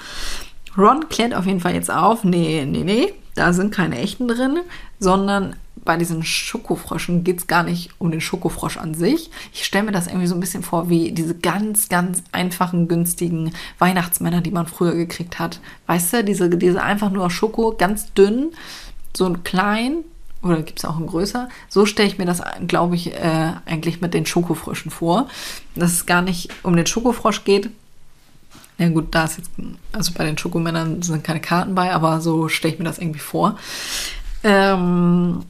Ron 0.77 1.09
klärt 1.09 1.33
auf 1.33 1.45
jeden 1.45 1.59
Fall 1.59 1.73
jetzt 1.73 1.91
auf, 1.91 2.23
nee, 2.23 2.65
nee, 2.65 2.83
nee, 2.83 3.13
da 3.35 3.53
sind 3.53 3.73
keine 3.73 3.97
echten 3.97 4.27
drin, 4.27 4.59
sondern 4.99 5.55
bei 5.85 5.97
diesen 5.97 6.23
Schokofröschen 6.23 7.23
geht 7.23 7.39
es 7.39 7.47
gar 7.47 7.63
nicht 7.63 7.91
um 7.97 8.11
den 8.11 8.21
Schokofrosch 8.21 8.77
an 8.77 8.93
sich. 8.93 9.29
Ich 9.53 9.65
stelle 9.65 9.85
mir 9.85 9.91
das 9.91 10.07
irgendwie 10.07 10.27
so 10.27 10.35
ein 10.35 10.39
bisschen 10.39 10.63
vor 10.63 10.89
wie 10.89 11.11
diese 11.11 11.35
ganz, 11.35 11.89
ganz 11.89 12.23
einfachen, 12.31 12.87
günstigen 12.87 13.53
Weihnachtsmänner, 13.79 14.41
die 14.41 14.51
man 14.51 14.67
früher 14.67 14.95
gekriegt 14.95 15.39
hat. 15.39 15.59
Weißt 15.87 16.13
du, 16.13 16.23
diese, 16.23 16.49
diese 16.49 16.83
einfach 16.83 17.11
nur 17.11 17.29
Schoko, 17.29 17.75
ganz 17.77 18.13
dünn, 18.13 18.51
so 19.15 19.25
ein 19.25 19.43
klein, 19.43 20.03
oder 20.41 20.61
gibt 20.61 20.79
es 20.79 20.85
auch 20.85 20.97
ein 20.97 21.07
größer? 21.07 21.49
So 21.67 21.85
stelle 21.85 22.07
ich 22.07 22.17
mir 22.17 22.25
das, 22.25 22.41
glaube 22.67 22.95
ich, 22.95 23.13
äh, 23.13 23.53
eigentlich 23.65 24.01
mit 24.01 24.13
den 24.13 24.25
Schokofröschen 24.25 24.91
vor. 24.91 25.27
Dass 25.75 25.91
es 25.93 26.05
gar 26.05 26.21
nicht 26.21 26.49
um 26.63 26.75
den 26.75 26.85
Schokofrosch 26.85 27.43
geht. 27.43 27.69
Ja 28.77 28.87
gut, 28.87 29.07
da 29.11 29.25
ist 29.25 29.37
jetzt, 29.37 29.51
also 29.91 30.13
bei 30.13 30.23
den 30.23 30.37
Schokomännern 30.37 31.01
sind 31.01 31.23
keine 31.25 31.41
Karten 31.41 31.75
bei, 31.75 31.91
aber 31.93 32.21
so 32.21 32.47
stelle 32.47 32.73
ich 32.73 32.79
mir 32.79 32.85
das 32.85 32.97
irgendwie 32.97 33.19
vor. 33.19 33.57
Ähm, 34.41 35.43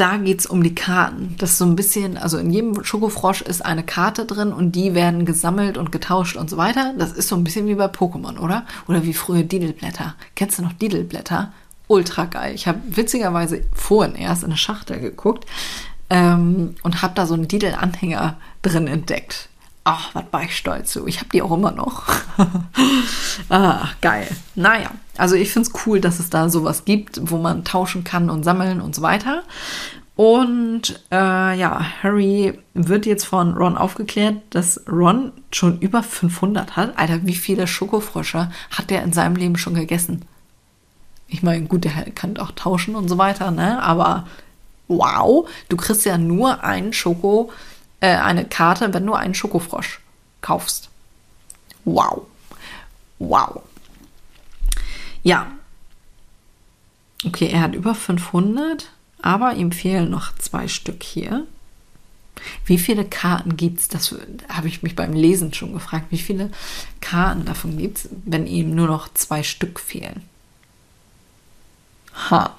da 0.00 0.16
geht 0.16 0.40
es 0.40 0.46
um 0.46 0.62
die 0.62 0.74
Karten. 0.74 1.34
Das 1.38 1.50
ist 1.50 1.58
so 1.58 1.64
ein 1.64 1.76
bisschen, 1.76 2.16
also 2.16 2.38
in 2.38 2.50
jedem 2.50 2.84
Schokofrosch 2.84 3.42
ist 3.42 3.64
eine 3.64 3.82
Karte 3.82 4.24
drin 4.24 4.52
und 4.52 4.72
die 4.72 4.94
werden 4.94 5.26
gesammelt 5.26 5.76
und 5.76 5.92
getauscht 5.92 6.36
und 6.36 6.48
so 6.48 6.56
weiter. 6.56 6.94
Das 6.96 7.12
ist 7.12 7.28
so 7.28 7.36
ein 7.36 7.44
bisschen 7.44 7.66
wie 7.66 7.74
bei 7.74 7.86
Pokémon, 7.86 8.38
oder? 8.38 8.64
Oder 8.86 9.02
wie 9.02 9.14
früher 9.14 9.42
Didelblätter. 9.42 10.14
Kennst 10.36 10.58
du 10.58 10.62
noch 10.62 10.72
Didelblätter? 10.72 11.52
Ultra 11.88 12.26
geil. 12.26 12.54
Ich 12.54 12.68
habe 12.68 12.80
witzigerweise 12.88 13.62
vorhin 13.74 14.14
erst 14.14 14.42
in 14.42 14.50
eine 14.50 14.58
Schachtel 14.58 15.00
geguckt 15.00 15.46
ähm, 16.10 16.76
und 16.82 17.02
habe 17.02 17.14
da 17.14 17.26
so 17.26 17.34
einen 17.34 17.48
Didel-Anhänger 17.48 18.36
drin 18.62 18.86
entdeckt. 18.86 19.47
Ach, 19.90 20.14
was 20.14 20.24
war 20.30 20.42
ich 20.42 20.54
stolz 20.54 20.92
zu. 20.92 21.06
Ich 21.06 21.20
habe 21.20 21.30
die 21.32 21.40
auch 21.40 21.50
immer 21.50 21.70
noch. 21.70 22.02
ah, 23.48 23.88
geil. 24.02 24.28
Naja, 24.54 24.90
also 25.16 25.34
ich 25.34 25.50
finde 25.50 25.66
es 25.70 25.86
cool, 25.86 25.98
dass 25.98 26.18
es 26.18 26.28
da 26.28 26.50
sowas 26.50 26.84
gibt, 26.84 27.18
wo 27.30 27.38
man 27.38 27.64
tauschen 27.64 28.04
kann 28.04 28.28
und 28.28 28.42
sammeln 28.44 28.82
und 28.82 28.94
so 28.94 29.00
weiter. 29.00 29.44
Und 30.14 31.00
äh, 31.10 31.58
ja, 31.58 31.86
Harry 32.02 32.58
wird 32.74 33.06
jetzt 33.06 33.24
von 33.24 33.54
Ron 33.54 33.78
aufgeklärt, 33.78 34.36
dass 34.50 34.82
Ron 34.86 35.32
schon 35.52 35.78
über 35.78 36.02
500 36.02 36.76
hat. 36.76 36.98
Alter, 36.98 37.24
wie 37.24 37.34
viele 37.34 37.66
Schokofrösche 37.66 38.50
hat 38.70 38.90
der 38.90 39.02
in 39.04 39.14
seinem 39.14 39.36
Leben 39.36 39.56
schon 39.56 39.72
gegessen? 39.72 40.26
Ich 41.28 41.42
meine, 41.42 41.64
gut, 41.64 41.84
der 41.84 41.92
kann 42.14 42.36
auch 42.36 42.50
tauschen 42.50 42.94
und 42.94 43.08
so 43.08 43.16
weiter, 43.16 43.50
ne? 43.52 43.82
Aber 43.82 44.26
wow, 44.86 45.48
du 45.70 45.78
kriegst 45.78 46.04
ja 46.04 46.18
nur 46.18 46.62
einen 46.62 46.92
Schoko, 46.92 47.50
äh, 48.00 48.16
eine 48.16 48.44
Karte, 48.44 48.92
wenn 48.94 49.06
du 49.06 49.14
einen 49.14 49.34
Schokofrosch 49.34 50.00
kaufst. 50.40 50.88
Wow. 51.84 52.26
Wow. 53.18 53.62
Ja. 55.22 55.50
Okay, 57.24 57.48
er 57.48 57.62
hat 57.62 57.74
über 57.74 57.94
500. 57.94 58.90
Aber 59.20 59.54
ihm 59.54 59.72
fehlen 59.72 60.10
noch 60.10 60.34
zwei 60.36 60.68
Stück 60.68 61.02
hier. 61.02 61.46
Wie 62.64 62.78
viele 62.78 63.04
Karten 63.04 63.56
gibt 63.56 63.80
es? 63.80 63.88
Das 63.88 64.14
habe 64.48 64.68
ich 64.68 64.82
mich 64.82 64.94
beim 64.94 65.12
Lesen 65.12 65.52
schon 65.52 65.72
gefragt. 65.72 66.06
Wie 66.10 66.18
viele 66.18 66.50
Karten 67.00 67.44
davon 67.44 67.76
gibt 67.78 67.98
es, 67.98 68.08
wenn 68.24 68.46
ihm 68.46 68.74
nur 68.74 68.86
noch 68.86 69.12
zwei 69.14 69.42
Stück 69.42 69.80
fehlen? 69.80 70.22
Ha. 72.30 72.54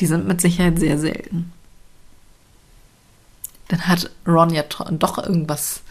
Die 0.00 0.06
sind 0.06 0.26
mit 0.26 0.40
Sicherheit 0.40 0.78
sehr 0.78 0.98
selten. 0.98 1.52
Hat 3.82 4.10
Ron 4.26 4.50
ja 4.50 4.62
doch 4.62 5.18
irgendwas, 5.18 5.82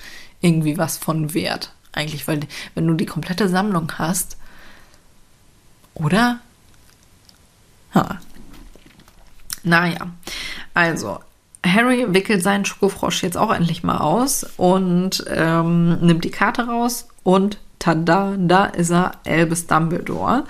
irgendwie 0.41 0.77
was 0.77 0.97
von 0.97 1.33
Wert. 1.33 1.73
Eigentlich, 1.93 2.27
weil 2.27 2.41
wenn 2.73 2.87
du 2.87 2.93
die 2.93 3.05
komplette 3.05 3.49
Sammlung 3.49 3.91
hast, 3.97 4.37
oder? 5.93 6.39
Ha, 7.93 8.19
naja, 9.63 10.07
also 10.73 11.19
Harry 11.65 12.13
wickelt 12.13 12.41
seinen 12.41 12.65
Schokofrosch 12.65 13.21
jetzt 13.23 13.37
auch 13.37 13.53
endlich 13.53 13.83
mal 13.83 13.97
aus 13.97 14.45
und 14.57 15.23
ähm, 15.27 15.99
nimmt 15.99 16.23
die 16.23 16.31
Karte 16.31 16.67
raus 16.67 17.07
und 17.23 17.59
tada, 17.82 18.36
da 18.38 18.65
ist 18.65 18.91
er, 18.91 19.13
Albus 19.25 19.67
Dumbledore. 19.67 20.45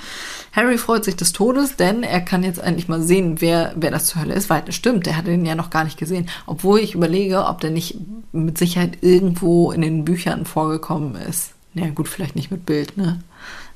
Harry 0.51 0.77
freut 0.77 1.05
sich 1.05 1.15
des 1.15 1.31
Todes, 1.31 1.77
denn 1.77 2.03
er 2.03 2.19
kann 2.21 2.43
jetzt 2.43 2.59
endlich 2.59 2.89
mal 2.89 3.01
sehen, 3.01 3.39
wer, 3.39 3.73
wer 3.75 3.89
das 3.89 4.07
zur 4.07 4.21
Hölle 4.21 4.33
ist, 4.33 4.49
weil 4.49 4.61
das 4.63 4.75
stimmt, 4.75 5.05
der 5.05 5.15
hat 5.15 5.27
ihn 5.27 5.45
ja 5.45 5.55
noch 5.55 5.69
gar 5.69 5.85
nicht 5.85 5.97
gesehen. 5.97 6.29
Obwohl 6.45 6.79
ich 6.79 6.93
überlege, 6.93 7.45
ob 7.45 7.61
der 7.61 7.71
nicht 7.71 7.97
mit 8.33 8.57
Sicherheit 8.57 8.97
irgendwo 9.01 9.71
in 9.71 9.81
den 9.81 10.03
Büchern 10.03 10.45
vorgekommen 10.45 11.15
ist. 11.15 11.53
Ja, 11.73 11.89
gut, 11.89 12.09
vielleicht 12.09 12.35
nicht 12.35 12.51
mit 12.51 12.65
Bild, 12.65 12.97
ne? 12.97 13.23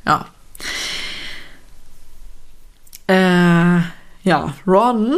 Ja. 0.05 0.25
Äh, 3.07 3.81
ja, 4.23 4.53
Ron 4.67 5.15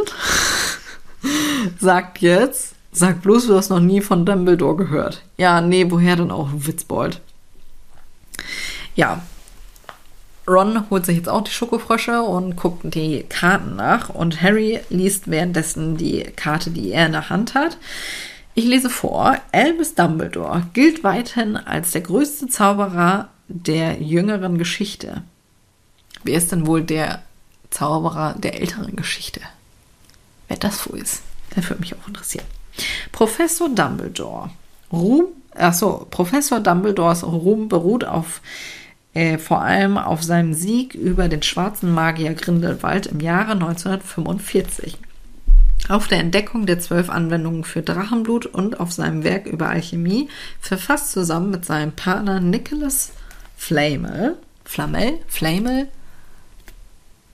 sagt 1.79 2.19
jetzt, 2.19 2.75
sag 2.91 3.23
bloß, 3.23 3.47
du 3.47 3.55
hast 3.55 3.69
noch 3.69 3.79
nie 3.79 4.01
von 4.01 4.25
Dumbledore 4.25 4.75
gehört. 4.75 5.23
Ja, 5.38 5.59
nee, 5.61 5.89
woher 5.89 6.17
denn 6.17 6.29
auch, 6.29 6.49
Witzbold? 6.53 7.21
Ja, 8.97 9.21
Ron 10.45 10.89
holt 10.89 11.05
sich 11.05 11.15
jetzt 11.15 11.29
auch 11.29 11.43
die 11.43 11.51
Schokofrösche 11.51 12.21
und 12.21 12.57
guckt 12.57 12.93
die 12.93 13.23
Karten 13.23 13.77
nach 13.77 14.09
und 14.09 14.41
Harry 14.41 14.81
liest 14.89 15.29
währenddessen 15.29 15.95
die 15.95 16.23
Karte, 16.23 16.71
die 16.71 16.91
er 16.91 17.05
in 17.05 17.13
der 17.13 17.29
Hand 17.29 17.53
hat. 17.53 17.77
Ich 18.55 18.65
lese 18.65 18.89
vor, 18.89 19.37
Albus 19.53 19.95
Dumbledore 19.95 20.63
gilt 20.73 21.03
weiterhin 21.03 21.55
als 21.55 21.91
der 21.91 22.01
größte 22.01 22.47
Zauberer 22.47 23.29
der 23.47 24.01
jüngeren 24.01 24.57
Geschichte. 24.57 25.21
Wer 26.23 26.37
ist 26.37 26.51
denn 26.51 26.67
wohl 26.67 26.81
der 26.81 27.21
Zauberer 27.69 28.33
der 28.37 28.59
älteren 28.59 28.95
Geschichte. 28.95 29.41
Wer 30.47 30.57
das 30.57 30.89
wohl 30.89 30.99
ist, 30.99 31.21
das 31.55 31.69
würde 31.69 31.81
mich 31.81 31.95
auch 31.95 32.07
interessieren. 32.07 32.45
Professor 33.11 33.69
Dumbledore. 33.69 34.49
Ruhm, 34.91 35.25
achso, 35.53 36.07
Professor 36.09 36.59
Dumbledores 36.59 37.23
Ruhm 37.23 37.67
beruht 37.67 38.05
auf 38.05 38.41
äh, 39.18 39.39
vor 39.39 39.63
allem 39.63 39.97
auf 39.97 40.22
seinem 40.22 40.53
Sieg 40.53 40.93
über 40.93 41.28
den 41.28 41.41
schwarzen 41.41 41.91
Magier 41.91 42.36
Grindelwald 42.36 43.07
im 43.07 43.20
Jahre 43.20 43.53
1945. 43.53 44.95
Auf 45.89 46.07
der 46.07 46.20
Entdeckung 46.20 46.68
der 46.68 46.80
zwölf 46.80 47.09
Anwendungen 47.09 47.63
für 47.63 47.82
Drachenblut 47.82 48.45
und 48.45 48.80
auf 48.80 48.91
seinem 48.91 49.24
Werk 49.24 49.47
über 49.47 49.70
Alchemie, 49.70 50.30
verfasst 50.59 51.11
zusammen 51.11 51.49
mit 51.49 51.65
seinem 51.65 51.93
Partner 51.93 52.39
Nicholas 52.39 53.13
Flamel, 53.57 54.38
Flamel, 54.63 55.13
Flamel, 55.28 55.88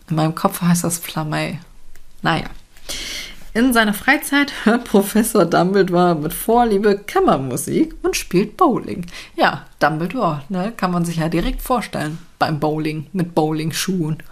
in 0.09 0.15
meinem 0.15 0.35
Kopf 0.35 0.61
heißt 0.61 0.85
das 0.85 0.99
Flamey. 0.99 1.59
Naja. 2.21 2.45
In 3.55 3.71
seiner 3.71 3.93
Freizeit 3.93 4.51
hört 4.65 4.85
Professor 4.85 5.45
Dumbledore 5.45 6.15
mit 6.15 6.33
Vorliebe 6.33 6.97
Kammermusik 6.97 7.95
und 8.01 8.15
spielt 8.15 8.57
Bowling. 8.57 9.05
Ja, 9.35 9.67
Dumbledore, 9.79 10.43
ne, 10.49 10.73
kann 10.75 10.91
man 10.91 11.05
sich 11.05 11.17
ja 11.17 11.29
direkt 11.29 11.61
vorstellen 11.61 12.17
beim 12.39 12.59
Bowling 12.59 13.07
mit 13.13 13.35
Bowling-Schuhen. 13.35 14.23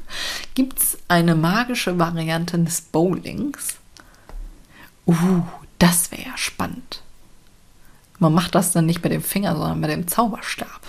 Gibt 0.54 0.78
es 0.78 0.98
eine 1.08 1.34
magische 1.34 1.98
Variante 1.98 2.58
des 2.58 2.80
Bowlings? 2.80 3.76
Uh, 5.06 5.42
das 5.78 6.10
wäre 6.10 6.22
ja 6.22 6.36
spannend. 6.36 7.02
Man 8.18 8.34
macht 8.34 8.54
das 8.54 8.72
dann 8.72 8.86
nicht 8.86 9.02
mit 9.02 9.12
dem 9.12 9.22
Finger, 9.22 9.56
sondern 9.56 9.80
mit 9.80 9.90
dem 9.90 10.08
Zauberstab. 10.08 10.80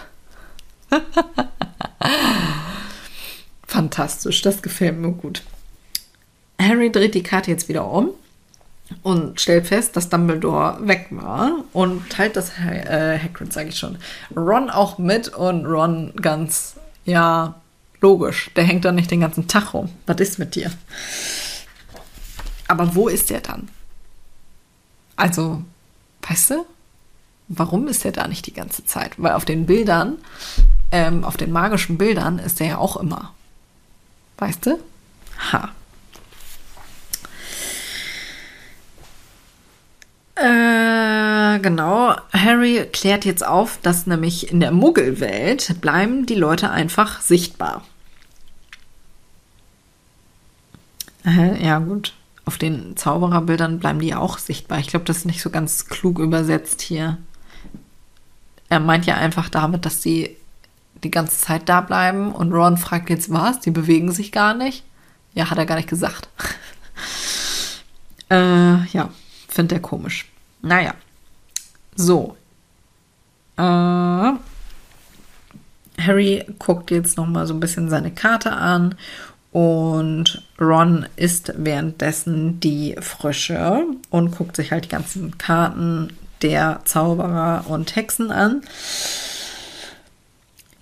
Fantastisch, 3.67 4.41
das 4.41 4.61
gefällt 4.61 4.97
mir 4.97 5.11
gut. 5.11 5.43
Harry 6.61 6.91
dreht 6.91 7.15
die 7.15 7.23
Karte 7.23 7.51
jetzt 7.51 7.69
wieder 7.69 7.89
um 7.89 8.11
und 9.03 9.39
stellt 9.39 9.67
fest, 9.67 9.95
dass 9.95 10.09
Dumbledore 10.09 10.77
weg 10.87 11.07
war 11.11 11.63
und 11.73 12.09
teilt 12.09 12.35
das 12.35 12.51
äh, 12.59 13.19
Hagrid, 13.19 13.53
sage 13.53 13.69
ich 13.69 13.77
schon, 13.77 13.97
Ron 14.35 14.69
auch 14.69 14.97
mit 14.97 15.29
und 15.29 15.65
Ron 15.65 16.13
ganz, 16.21 16.75
ja, 17.05 17.55
logisch. 18.01 18.51
Der 18.55 18.63
hängt 18.63 18.85
da 18.85 18.91
nicht 18.91 19.11
den 19.11 19.21
ganzen 19.21 19.47
Tag 19.47 19.73
rum. 19.73 19.89
Was 20.05 20.19
ist 20.19 20.39
mit 20.39 20.55
dir? 20.55 20.71
Aber 22.67 22.95
wo 22.95 23.07
ist 23.07 23.29
der 23.29 23.41
dann? 23.41 23.69
Also, 25.15 25.61
weißt 26.27 26.51
du, 26.51 26.65
warum 27.47 27.87
ist 27.87 28.03
der 28.03 28.11
da 28.11 28.27
nicht 28.27 28.47
die 28.47 28.53
ganze 28.53 28.85
Zeit? 28.85 29.13
Weil 29.17 29.33
auf 29.33 29.45
den 29.45 29.65
Bildern, 29.65 30.17
ähm, 30.91 31.23
auf 31.23 31.37
den 31.37 31.51
magischen 31.51 31.97
Bildern 31.97 32.39
ist 32.39 32.59
der 32.59 32.67
ja 32.67 32.77
auch 32.77 32.97
immer. 32.97 33.33
Weißt 34.37 34.65
du? 34.65 34.79
Ha. 35.51 35.69
Äh, 40.41 41.59
genau. 41.59 42.15
Harry 42.33 42.87
klärt 42.91 43.25
jetzt 43.25 43.45
auf, 43.45 43.77
dass 43.81 44.07
nämlich 44.07 44.51
in 44.51 44.59
der 44.59 44.71
Muggelwelt 44.71 45.79
bleiben 45.81 46.25
die 46.25 46.35
Leute 46.35 46.71
einfach 46.71 47.21
sichtbar. 47.21 47.83
Äh, 51.25 51.63
ja, 51.63 51.77
gut. 51.79 52.13
Auf 52.45 52.57
den 52.57 52.97
Zaubererbildern 52.97 53.79
bleiben 53.79 53.99
die 53.99 54.15
auch 54.15 54.39
sichtbar. 54.39 54.79
Ich 54.79 54.87
glaube, 54.87 55.05
das 55.05 55.17
ist 55.17 55.25
nicht 55.25 55.41
so 55.41 55.51
ganz 55.51 55.85
klug 55.87 56.17
übersetzt 56.17 56.81
hier. 56.81 57.17
Er 58.69 58.79
meint 58.79 59.05
ja 59.05 59.15
einfach 59.15 59.49
damit, 59.49 59.85
dass 59.85 60.01
sie 60.01 60.37
die 61.03 61.11
ganze 61.11 61.39
Zeit 61.39 61.69
da 61.69 61.81
bleiben 61.81 62.31
und 62.31 62.51
Ron 62.51 62.77
fragt 62.77 63.09
jetzt 63.09 63.31
was, 63.31 63.59
die 63.59 63.71
bewegen 63.71 64.11
sich 64.11 64.31
gar 64.31 64.53
nicht. 64.53 64.83
Ja, 65.33 65.49
hat 65.49 65.57
er 65.57 65.65
gar 65.65 65.75
nicht 65.75 65.89
gesagt. 65.89 66.29
äh, 68.31 68.85
ja, 68.85 69.09
findet 69.47 69.73
er 69.73 69.81
komisch. 69.81 70.30
Naja, 70.61 70.93
so. 71.95 72.37
Äh, 73.57 73.61
Harry 76.01 76.45
guckt 76.59 76.91
jetzt 76.91 77.17
noch 77.17 77.27
mal 77.27 77.47
so 77.47 77.53
ein 77.53 77.59
bisschen 77.59 77.89
seine 77.89 78.11
Karte 78.11 78.51
an 78.51 78.95
und 79.51 80.43
Ron 80.59 81.05
isst 81.15 81.53
währenddessen 81.57 82.59
die 82.59 82.95
Frösche 82.99 83.85
und 84.09 84.37
guckt 84.37 84.55
sich 84.55 84.71
halt 84.71 84.85
die 84.85 84.89
ganzen 84.89 85.37
Karten 85.37 86.13
der 86.41 86.81
Zauberer 86.85 87.65
und 87.67 87.95
Hexen 87.95 88.31
an. 88.31 88.61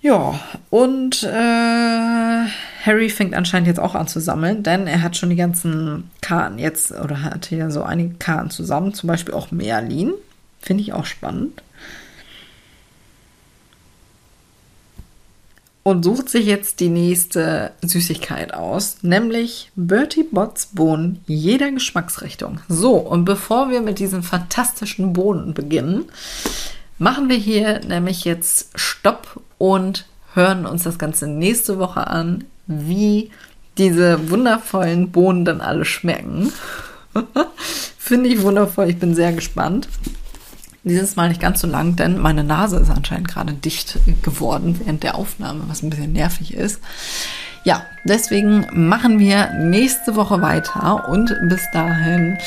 Ja, 0.02 0.40
und 0.70 1.22
äh, 1.24 2.46
Harry 2.86 3.10
fängt 3.10 3.34
anscheinend 3.34 3.66
jetzt 3.68 3.80
auch 3.80 3.94
an 3.94 4.08
zu 4.08 4.18
sammeln, 4.18 4.62
denn 4.62 4.86
er 4.86 5.02
hat 5.02 5.16
schon 5.16 5.28
die 5.28 5.36
ganzen 5.36 6.10
Karten 6.22 6.58
jetzt 6.58 6.92
oder 6.92 7.22
hat 7.22 7.46
hier 7.46 7.70
so 7.70 7.82
einige 7.82 8.14
Karten 8.14 8.50
zusammen, 8.50 8.94
zum 8.94 9.08
Beispiel 9.08 9.34
auch 9.34 9.50
Merlin. 9.50 10.14
Finde 10.60 10.82
ich 10.82 10.92
auch 10.92 11.04
spannend. 11.04 11.62
und 15.82 16.04
sucht 16.04 16.28
sich 16.28 16.46
jetzt 16.46 16.80
die 16.80 16.88
nächste 16.88 17.72
Süßigkeit 17.82 18.54
aus, 18.54 18.98
nämlich 19.02 19.72
Bertie 19.76 20.24
Bots 20.24 20.66
Bohnen 20.66 21.22
jeder 21.26 21.70
Geschmacksrichtung. 21.72 22.60
So, 22.68 22.96
und 22.96 23.24
bevor 23.24 23.70
wir 23.70 23.80
mit 23.80 23.98
diesen 23.98 24.22
fantastischen 24.22 25.12
Bohnen 25.12 25.54
beginnen, 25.54 26.04
machen 26.98 27.28
wir 27.28 27.36
hier 27.36 27.80
nämlich 27.80 28.24
jetzt 28.24 28.70
Stopp 28.74 29.42
und 29.60 30.06
hören 30.34 30.64
uns 30.64 30.84
das 30.84 30.98
Ganze 30.98 31.26
nächste 31.26 31.78
Woche 31.78 32.06
an, 32.06 32.44
wie 32.66 33.30
diese 33.76 34.30
wundervollen 34.30 35.10
Bohnen 35.10 35.44
dann 35.44 35.60
alle 35.60 35.84
schmecken. 35.84 36.50
Finde 37.98 38.30
ich 38.30 38.42
wundervoll, 38.42 38.88
ich 38.88 38.98
bin 38.98 39.14
sehr 39.14 39.32
gespannt. 39.32 39.86
Dieses 40.82 41.14
Mal 41.14 41.28
nicht 41.28 41.42
ganz 41.42 41.60
so 41.60 41.66
lang, 41.66 41.94
denn 41.94 42.18
meine 42.18 42.42
Nase 42.42 42.78
ist 42.78 42.90
anscheinend 42.90 43.28
gerade 43.28 43.52
dicht 43.52 43.98
geworden 44.22 44.80
während 44.82 45.02
der 45.02 45.14
Aufnahme, 45.16 45.64
was 45.68 45.82
ein 45.82 45.90
bisschen 45.90 46.14
nervig 46.14 46.54
ist. 46.54 46.80
Ja, 47.64 47.84
deswegen 48.04 48.66
machen 48.72 49.18
wir 49.18 49.52
nächste 49.52 50.16
Woche 50.16 50.40
weiter 50.40 51.06
und 51.10 51.36
bis 51.50 51.60
dahin, 51.74 52.38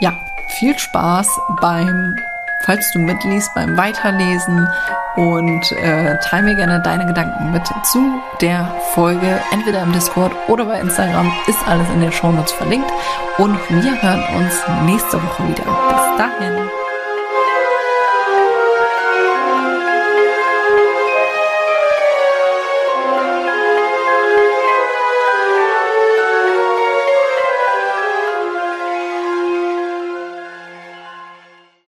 ja, 0.00 0.18
viel 0.58 0.78
Spaß 0.78 1.26
beim, 1.62 2.16
falls 2.60 2.90
du 2.92 2.98
mitliest, 2.98 3.52
beim 3.54 3.76
Weiterlesen 3.76 4.68
und 5.16 5.72
äh, 5.72 6.18
teile 6.18 6.44
mir 6.44 6.54
gerne 6.54 6.80
deine 6.80 7.06
Gedanken 7.06 7.50
mit 7.52 7.66
zu 7.84 8.20
der 8.40 8.74
Folge, 8.94 9.40
entweder 9.50 9.82
im 9.82 9.92
Discord 9.92 10.32
oder 10.48 10.64
bei 10.64 10.80
Instagram, 10.80 11.32
ist 11.46 11.66
alles 11.66 11.88
in 11.90 12.00
den 12.00 12.12
Shownotes 12.12 12.52
verlinkt 12.52 12.90
und 13.38 13.58
wir 13.70 14.02
hören 14.02 14.22
uns 14.36 14.54
nächste 14.84 15.22
Woche 15.22 15.48
wieder. 15.48 15.64
Bis 15.64 16.18
dahin. 16.18 16.89